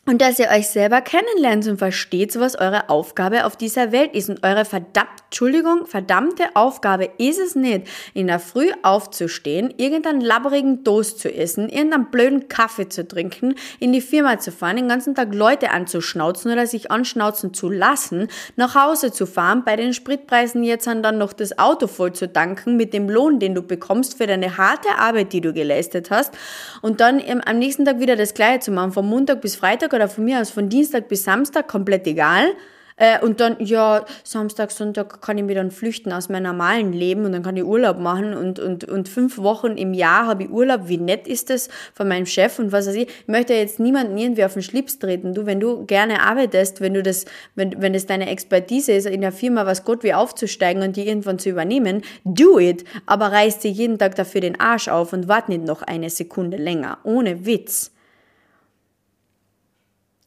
Und 0.07 0.23
dass 0.23 0.39
ihr 0.39 0.49
euch 0.49 0.69
selber 0.69 1.03
kennenlernt 1.03 1.69
und 1.69 1.77
versteht, 1.77 2.39
was 2.41 2.57
eure 2.57 2.89
Aufgabe 2.89 3.45
auf 3.45 3.57
dieser 3.57 3.93
Welt 3.93 4.15
ist. 4.15 4.31
Und 4.31 4.43
eure 4.43 4.65
verdammt, 4.65 5.11
Entschuldigung, 5.27 5.87
verdammte 5.87 6.45
Aufgabe 6.55 7.11
ist 7.19 7.39
es 7.39 7.55
nicht, 7.55 7.87
in 8.15 8.27
der 8.27 8.41
Früh 8.41 8.71
aufzustehen, 8.83 9.73
irgendeinen 9.77 10.21
labberigen 10.21 10.85
Toast 10.85 11.21
zu 11.21 11.33
essen, 11.33 11.69
irgendeinen 11.69 12.11
blöden 12.11 12.49
Kaffee 12.49 12.89
zu 12.89 13.07
trinken, 13.07 13.55
in 13.79 13.93
die 13.93 14.01
Firma 14.01 14.39
zu 14.39 14.51
fahren, 14.51 14.77
den 14.77 14.89
ganzen 14.89 15.15
Tag 15.15 15.35
Leute 15.35 15.71
anzuschnauzen 15.71 16.51
oder 16.51 16.67
sich 16.67 16.91
anschnauzen 16.91 17.55
zu 17.55 17.69
lassen, 17.69 18.29
nach 18.57 18.75
Hause 18.75 19.13
zu 19.13 19.27
fahren, 19.27 19.65
bei 19.65 19.77
den 19.77 19.93
Spritpreisen 19.95 20.65
jetzt 20.65 20.87
dann 20.87 21.19
noch 21.19 21.35
das 21.35 21.59
Auto 21.59 21.87
voll 21.87 22.15
zu 22.15 22.33
tanken 22.33 22.77
mit 22.77 22.95
dem 22.95 23.09
Lohn, 23.09 23.39
den 23.39 23.55
du 23.55 23.63
bekommst 23.63 24.17
für 24.17 24.27
deine 24.27 24.57
harte 24.57 24.89
Arbeit, 24.99 25.33
die 25.35 25.43
du 25.43 25.53
geleistet 25.53 26.11
hast 26.11 26.33
und 26.81 27.01
dann 27.01 27.23
am 27.47 27.59
nächsten 27.59 27.85
Tag 27.85 28.01
wieder 28.01 28.17
das 28.17 28.35
Gleiche 28.35 28.61
zu 28.61 28.71
machen, 28.73 28.93
von 28.93 29.07
Montag 29.07 29.43
bis 29.43 29.55
Freitag 29.55 29.90
oder 29.93 30.09
von 30.09 30.25
mir 30.25 30.41
aus 30.41 30.51
von 30.51 30.69
Dienstag 30.69 31.09
bis 31.09 31.25
Samstag, 31.25 31.69
komplett 31.69 32.07
egal. 32.07 32.55
Äh, 33.01 33.19
und 33.25 33.41
dann, 33.41 33.57
ja, 33.61 34.05
Samstag, 34.25 34.71
Sonntag 34.71 35.23
kann 35.23 35.39
ich 35.39 35.45
mir 35.45 35.55
dann 35.55 35.71
flüchten 35.71 36.13
aus 36.13 36.29
meinem 36.29 36.43
normalen 36.43 36.93
Leben 36.93 37.25
und 37.25 37.33
dann 37.33 37.43
kann 37.43 37.57
ich 37.57 37.65
Urlaub 37.65 37.99
machen 37.99 38.35
und, 38.35 38.59
und, 38.59 38.85
und 38.85 39.09
fünf 39.09 39.39
Wochen 39.39 39.79
im 39.79 39.95
Jahr 39.95 40.27
habe 40.27 40.45
ich 40.45 40.51
Urlaub. 40.51 40.83
Wie 40.85 40.99
nett 40.99 41.27
ist 41.27 41.49
das 41.49 41.71
von 41.95 42.09
meinem 42.09 42.27
Chef 42.27 42.59
und 42.59 42.73
was 42.73 42.87
weiß 42.87 42.95
ich. 42.97 43.09
Ich 43.09 43.29
möchte 43.29 43.55
jetzt 43.55 43.81
niemanden 43.81 44.19
irgendwie 44.19 44.45
auf 44.45 44.53
den 44.53 44.63
Schlips 44.63 44.99
treten. 44.99 45.33
Du, 45.33 45.47
wenn 45.47 45.61
du 45.61 45.87
gerne 45.87 46.21
arbeitest, 46.21 46.83
wenn 46.83 46.93
du 46.93 47.03
das, 47.03 47.25
wenn, 47.55 47.81
wenn 47.81 47.95
das 47.95 48.05
deine 48.05 48.29
Expertise 48.29 48.93
ist, 48.93 49.07
in 49.07 49.23
der 49.23 49.33
Firma 49.33 49.65
was 49.65 49.85
Gott 49.87 50.05
wie 50.05 50.13
aufzusteigen 50.13 50.83
und 50.83 50.95
die 50.97 51.09
irgendwann 51.09 51.39
zu 51.39 51.49
übernehmen, 51.49 52.03
do 52.25 52.59
it. 52.59 52.85
Aber 53.07 53.33
reiß 53.33 53.61
dir 53.61 53.71
jeden 53.71 53.99
Tag 53.99 54.15
dafür 54.17 54.43
den 54.43 54.61
Arsch 54.61 54.89
auf 54.89 55.15
und 55.15 55.27
wart 55.27 55.49
nicht 55.49 55.65
noch 55.65 55.81
eine 55.81 56.11
Sekunde 56.11 56.59
länger. 56.59 56.99
Ohne 57.05 57.47
Witz. 57.47 57.93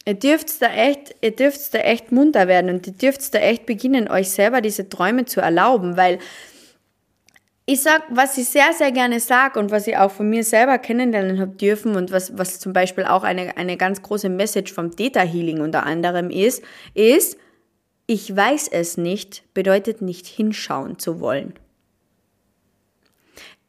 Ihr 0.06 0.16
dürft 0.16 0.62
da 0.62 0.68
echt, 0.68 1.16
ihr 1.22 1.36
dürft 1.36 1.74
da 1.74 1.80
echt 1.80 2.12
munter 2.12 2.48
werden 2.48 2.70
und 2.70 2.86
ihr 2.88 2.94
dürft 2.94 3.34
da 3.34 3.40
echt 3.40 3.66
beginnen, 3.66 4.10
euch 4.10 4.30
selber 4.30 4.60
diese 4.60 4.90
Träume 4.90 5.26
zu 5.26 5.40
erlauben, 5.40 5.96
weil 5.96 6.20
ich 7.66 7.82
sag, 7.82 8.04
was 8.10 8.38
ich 8.38 8.50
sehr, 8.50 8.74
sehr 8.78 8.92
gerne 8.92 9.22
sage 9.22 9.58
und 9.58 9.72
was 9.72 9.88
ich 9.88 9.96
auch 9.96 10.12
von 10.12 10.30
mir 10.30 10.44
selber 10.44 10.78
kennenlernen 10.78 11.40
habe 11.40 11.56
dürfen 11.56 11.96
und 11.96 12.12
was, 12.12 12.38
was 12.38 12.60
zum 12.60 12.74
Beispiel 12.74 13.06
auch 13.06 13.24
eine, 13.24 13.56
eine 13.56 13.78
ganz 13.78 14.02
große 14.02 14.28
Message 14.28 14.74
vom 14.74 14.94
Theta 14.94 15.22
Healing 15.22 15.62
unter 15.62 15.86
anderem 15.86 16.30
ist, 16.30 16.62
ist, 16.94 17.38
ich 18.06 18.36
weiß 18.36 18.68
es 18.68 18.98
nicht, 18.98 19.44
bedeutet 19.54 20.02
nicht 20.02 20.28
hinschauen 20.28 21.00
zu 21.00 21.22
wollen. 21.22 21.54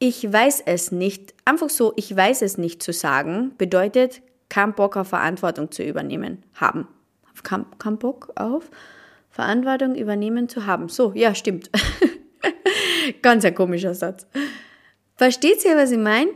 Ich 0.00 0.30
weiß 0.30 0.64
es 0.66 0.90
nicht, 0.90 1.32
einfach 1.44 1.70
so, 1.70 1.92
ich 1.94 2.14
weiß 2.14 2.42
es 2.42 2.58
nicht 2.58 2.82
zu 2.82 2.92
sagen, 2.92 3.52
bedeutet 3.56 4.22
keinen 4.54 4.72
Bock 4.72 4.96
auf 4.96 5.08
Verantwortung 5.08 5.72
zu 5.72 5.82
übernehmen 5.82 6.44
haben. 6.54 6.86
Kein, 7.42 7.66
kein 7.80 7.98
Bock 7.98 8.30
auf 8.36 8.70
Verantwortung 9.28 9.96
übernehmen 9.96 10.48
zu 10.48 10.64
haben. 10.64 10.88
So, 10.88 11.10
ja, 11.16 11.34
stimmt. 11.34 11.70
Ganz 13.22 13.44
ein 13.44 13.56
komischer 13.56 13.94
Satz. 13.94 14.28
Versteht 15.16 15.64
ihr, 15.64 15.76
was 15.76 15.90
ich 15.90 15.98
meine? 15.98 16.30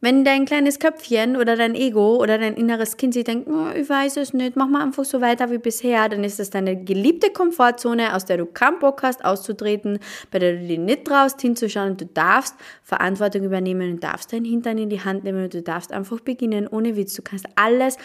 Wenn 0.00 0.24
dein 0.24 0.44
kleines 0.44 0.78
Köpfchen 0.78 1.34
oder 1.36 1.56
dein 1.56 1.74
Ego 1.74 2.22
oder 2.22 2.38
dein 2.38 2.54
inneres 2.54 2.96
Kind 2.96 3.14
sich 3.14 3.24
denkt, 3.24 3.48
oh, 3.48 3.70
ich 3.74 3.88
weiß 3.88 4.16
es 4.18 4.32
nicht, 4.32 4.54
mach 4.54 4.68
mal 4.68 4.84
einfach 4.84 5.04
so 5.04 5.20
weiter 5.20 5.50
wie 5.50 5.58
bisher, 5.58 6.08
dann 6.08 6.22
ist 6.22 6.38
das 6.38 6.50
deine 6.50 6.76
geliebte 6.84 7.32
Komfortzone, 7.32 8.14
aus 8.14 8.24
der 8.24 8.36
du 8.36 8.46
keinen 8.46 8.78
Bock 8.78 9.02
hast, 9.02 9.24
auszutreten, 9.24 9.98
bei 10.30 10.38
der 10.38 10.52
du 10.52 10.66
dir 10.68 10.78
nicht 10.78 11.04
traust, 11.04 11.40
hinzuschauen. 11.40 11.90
Und 11.90 12.00
du 12.00 12.06
darfst 12.06 12.54
Verantwortung 12.84 13.42
übernehmen 13.42 13.94
und 13.94 14.04
darfst 14.04 14.32
dein 14.32 14.44
Hintern 14.44 14.78
in 14.78 14.88
die 14.88 15.00
Hand 15.00 15.24
nehmen 15.24 15.42
und 15.42 15.54
du 15.54 15.62
darfst 15.62 15.90
einfach 15.90 16.20
beginnen, 16.20 16.68
ohne 16.68 16.94
Witz. 16.94 17.14
Du 17.14 17.22
kannst 17.22 17.46
alles, 17.56 17.96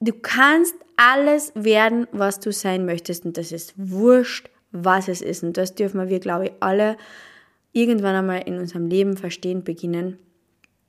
du 0.00 0.12
kannst 0.20 0.74
alles 0.96 1.52
werden, 1.54 2.08
was 2.10 2.40
du 2.40 2.50
sein 2.50 2.86
möchtest. 2.86 3.24
Und 3.24 3.38
das 3.38 3.52
ist 3.52 3.74
wurscht, 3.76 4.50
was 4.72 5.06
es 5.06 5.22
ist. 5.22 5.44
Und 5.44 5.56
das 5.58 5.76
dürfen 5.76 6.08
wir, 6.08 6.18
glaube 6.18 6.46
ich, 6.46 6.52
alle 6.58 6.96
irgendwann 7.70 8.16
einmal 8.16 8.42
in 8.46 8.58
unserem 8.58 8.88
Leben 8.88 9.16
verstehen 9.16 9.62
beginnen 9.62 10.18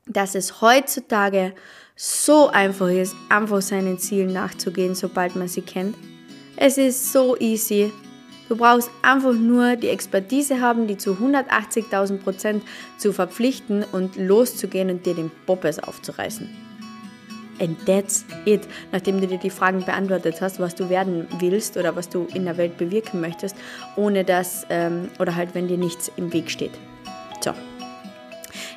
dass 0.08 0.36
es 0.36 0.62
heutzutage 0.62 1.54
so 1.96 2.50
einfach 2.50 2.90
ist, 2.90 3.16
einfach 3.30 3.62
seinen 3.62 3.98
Zielen 3.98 4.34
nachzugehen, 4.34 4.96
sobald 4.96 5.36
man 5.36 5.48
sie 5.48 5.62
kennt. 5.62 5.96
Es 6.58 6.78
ist 6.78 7.12
so 7.12 7.38
easy. 7.38 7.92
Du 8.48 8.56
brauchst 8.56 8.92
einfach 9.02 9.34
nur 9.34 9.76
die 9.76 9.90
Expertise 9.90 10.62
haben, 10.62 10.88
die 10.88 10.98
zu 10.98 11.14
180.000 11.14 12.18
Prozent 12.20 12.64
zu 12.98 13.12
verpflichten 13.12 13.84
und 13.92 14.16
loszugehen 14.18 14.90
und 14.92 15.06
dir 15.06 15.16
den 15.16 15.32
Boppes 15.46 15.80
aufzureißen. 15.80 16.48
And 17.60 17.84
that's 17.86 18.26
it. 18.44 18.68
Nachdem 18.92 19.22
du 19.22 19.28
dir 19.28 19.38
die 19.38 19.50
Fragen 19.50 19.84
beantwortet 19.84 20.42
hast, 20.42 20.60
was 20.60 20.76
du 20.76 20.90
werden 20.90 21.26
willst 21.40 21.78
oder 21.78 21.96
was 21.96 22.10
du 22.10 22.28
in 22.34 22.46
der 22.46 22.58
Welt 22.58 22.78
bewirken 22.78 23.22
möchtest, 23.22 23.56
ohne 23.96 24.26
dass, 24.26 24.68
ähm, 24.70 25.10
oder 25.20 25.36
halt, 25.36 25.56
wenn 25.56 25.68
dir 25.68 25.78
nichts 25.78 26.12
im 26.18 26.34
Weg 26.34 26.52
steht. 26.52 26.74
So, 27.42 27.54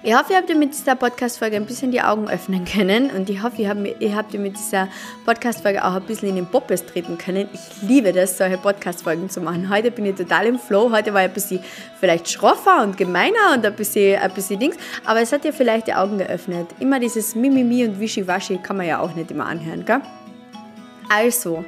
ich 0.02 0.14
hoffe, 0.14 0.32
ihr 0.32 0.38
habt 0.38 0.54
mit 0.56 0.72
dieser 0.72 0.96
Podcast-Folge 0.96 1.56
ein 1.56 1.66
bisschen 1.66 1.90
die 1.90 2.00
Augen 2.00 2.28
öffnen 2.28 2.64
können 2.64 3.10
und 3.10 3.28
ich 3.30 3.42
hoffe, 3.42 3.62
ihr 3.62 3.68
habt, 4.16 4.32
mit 4.34 4.56
dieser 4.56 4.88
Podcast-Folge 5.24 5.84
auch 5.84 5.94
ein 5.94 6.02
bisschen 6.02 6.30
in 6.30 6.36
den 6.36 6.46
Poppes 6.46 6.84
treten 6.84 7.18
können. 7.18 7.48
Ich 7.52 7.88
liebe 7.88 8.12
das, 8.12 8.38
solche 8.38 8.58
Podcast-Folgen 8.58 9.30
zu 9.30 9.40
machen. 9.40 9.68
Heute 9.70 9.90
bin 9.90 10.06
ich 10.06 10.16
total 10.16 10.46
im 10.46 10.58
Flow. 10.58 10.90
Heute 10.90 11.12
war 11.14 11.22
ich 11.22 11.28
ein 11.28 11.34
bisschen 11.34 11.60
vielleicht 11.98 12.28
schroffer 12.28 12.82
und 12.82 12.96
gemeiner 12.96 13.54
und 13.54 13.64
ein 13.64 13.74
bisschen, 13.74 14.20
ein 14.20 14.32
bisschen 14.32 14.60
Dings, 14.60 14.76
aber 15.04 15.20
es 15.20 15.32
hat 15.32 15.44
dir 15.44 15.52
vielleicht 15.52 15.86
die 15.86 15.94
Augen 15.94 16.18
geöffnet. 16.18 16.68
Immer 16.80 17.00
dieses 17.00 17.34
Mimimi 17.34 17.84
und 17.84 18.00
Wischiwaschi 18.00 18.58
kann 18.58 18.76
man 18.76 18.86
ja 18.86 19.00
auch 19.00 19.14
nicht 19.14 19.30
immer 19.30 19.46
anhören, 19.46 19.84
gell? 19.84 20.00
Also, 21.10 21.64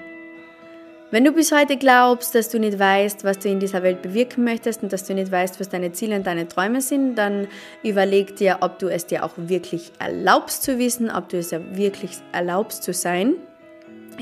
wenn 1.11 1.25
du 1.25 1.33
bis 1.33 1.51
heute 1.51 1.77
glaubst, 1.77 2.35
dass 2.37 2.51
du 2.51 2.61
nicht 2.61 2.79
weißt, 2.79 3.25
was 3.25 3.41
du 3.41 3.49
in 3.49 3.59
dieser 3.59 3.83
Welt 3.83 4.01
bewirken 4.01 4.45
möchtest 4.45 4.83
und 4.83 4.93
dass 4.93 5.05
du 5.05 5.15
nicht 5.15 5.33
weißt, 5.33 5.59
was 5.59 5.69
deine 5.69 5.91
Ziele 5.91 6.15
und 6.15 6.27
deine 6.27 6.47
Träume 6.47 6.81
sind, 6.81 7.17
dann 7.17 7.49
überleg 7.83 8.37
dir, 8.37 8.59
ob 8.61 8.79
du 8.79 8.87
es 8.87 9.07
dir 9.07 9.25
auch 9.25 9.33
wirklich 9.37 9.91
erlaubst 9.99 10.63
zu 10.63 10.79
wissen, 10.79 11.11
ob 11.11 11.29
du 11.29 11.39
es 11.39 11.51
ja 11.51 11.61
wirklich 11.73 12.13
erlaubst 12.31 12.85
zu 12.85 12.93
sein. 12.93 13.35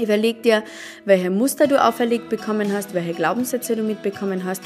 Überleg 0.01 0.43
dir, 0.43 0.63
welche 1.05 1.29
Muster 1.29 1.67
du 1.67 1.83
auferlegt 1.83 2.31
bekommen 2.31 2.73
hast, 2.73 2.95
welche 2.95 3.13
Glaubenssätze 3.13 3.77
du 3.77 3.83
mitbekommen 3.83 4.45
hast. 4.45 4.63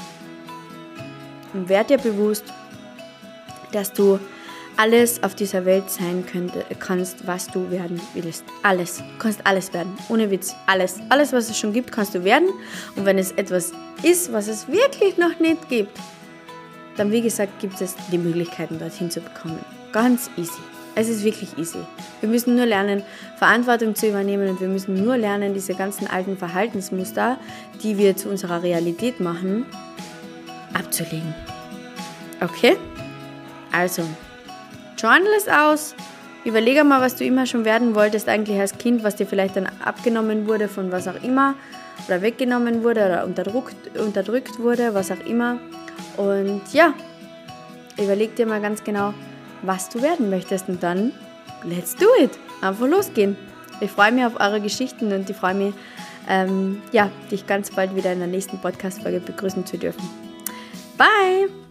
Und 1.54 1.68
werd 1.68 1.90
dir 1.90 1.98
bewusst, 1.98 2.44
dass 3.72 3.92
du 3.92 4.20
alles 4.76 5.22
auf 5.22 5.35
dieser 5.35 5.64
Welt 5.64 5.90
sein 5.90 6.24
könnte, 6.26 6.64
kannst, 6.78 7.26
was 7.26 7.46
du 7.46 7.70
werden 7.70 8.00
willst. 8.14 8.44
Alles. 8.62 8.98
Du 8.98 9.04
kannst 9.18 9.46
alles 9.46 9.72
werden. 9.72 9.92
Ohne 10.08 10.30
Witz. 10.30 10.54
Alles. 10.66 10.96
Alles, 11.08 11.32
was 11.32 11.50
es 11.50 11.58
schon 11.58 11.72
gibt, 11.72 11.92
kannst 11.92 12.14
du 12.14 12.24
werden. 12.24 12.48
Und 12.96 13.04
wenn 13.04 13.18
es 13.18 13.32
etwas 13.32 13.72
ist, 14.02 14.32
was 14.32 14.48
es 14.48 14.68
wirklich 14.68 15.18
noch 15.18 15.38
nicht 15.38 15.68
gibt, 15.68 15.98
dann 16.96 17.11
wie 17.11 17.22
gesagt 17.22 17.61
gibt 17.61 17.80
es 17.80 17.94
die 18.11 18.18
Möglichkeiten, 18.18 18.78
dorthin 18.78 19.11
zu 19.11 19.20
bekommen. 19.20 19.58
Ganz 19.92 20.30
easy. 20.37 20.61
Es 20.94 21.08
ist 21.08 21.24
wirklich 21.24 21.56
easy. 21.56 21.78
Wir 22.20 22.28
müssen 22.28 22.54
nur 22.54 22.66
lernen, 22.66 23.02
Verantwortung 23.38 23.94
zu 23.94 24.08
übernehmen 24.08 24.48
und 24.48 24.61
wir 24.61 24.68
müssen 24.68 25.02
nur 25.02 25.16
lernen, 25.16 25.54
diese 25.54 25.74
ganzen 25.74 26.06
alten 26.06 26.37
Verhaltensmuster, 26.37 27.38
die 27.82 27.96
wir 27.96 28.14
zu 28.14 28.28
unserer 28.28 28.62
Realität 28.62 29.18
machen, 29.18 29.64
abzulegen. 30.74 31.35
Okay? 32.42 32.76
Also, 33.72 34.02
Journal 35.02 35.32
es 35.36 35.48
aus. 35.48 35.96
Überlege 36.44 36.84
mal, 36.84 37.00
was 37.00 37.16
du 37.16 37.24
immer 37.24 37.44
schon 37.46 37.64
werden 37.64 37.96
wolltest, 37.96 38.28
eigentlich 38.28 38.58
als 38.58 38.78
Kind, 38.78 39.02
was 39.02 39.16
dir 39.16 39.26
vielleicht 39.26 39.56
dann 39.56 39.68
abgenommen 39.84 40.46
wurde 40.46 40.68
von 40.68 40.92
was 40.92 41.08
auch 41.08 41.20
immer 41.22 41.54
oder 42.06 42.22
weggenommen 42.22 42.84
wurde 42.84 43.06
oder 43.06 43.24
unterdrückt, 43.24 43.96
unterdrückt 43.98 44.58
wurde, 44.58 44.94
was 44.94 45.10
auch 45.10 45.24
immer. 45.26 45.58
Und 46.16 46.62
ja, 46.72 46.94
überleg 48.00 48.36
dir 48.36 48.46
mal 48.46 48.60
ganz 48.60 48.84
genau, 48.84 49.12
was 49.62 49.88
du 49.88 50.02
werden 50.02 50.30
möchtest 50.30 50.68
und 50.68 50.82
dann 50.82 51.12
let's 51.64 51.96
do 51.96 52.06
it. 52.20 52.30
Einfach 52.60 52.86
losgehen. 52.86 53.36
Ich 53.80 53.90
freue 53.90 54.12
mich 54.12 54.24
auf 54.24 54.38
eure 54.40 54.60
Geschichten 54.60 55.12
und 55.12 55.28
ich 55.28 55.36
freue 55.36 55.54
mich, 55.54 55.74
ähm, 56.28 56.80
ja, 56.92 57.10
dich 57.30 57.46
ganz 57.46 57.70
bald 57.70 57.96
wieder 57.96 58.12
in 58.12 58.20
der 58.20 58.28
nächsten 58.28 58.60
Podcast-Folge 58.60 59.20
begrüßen 59.20 59.66
zu 59.66 59.78
dürfen. 59.78 60.08
Bye! 60.96 61.62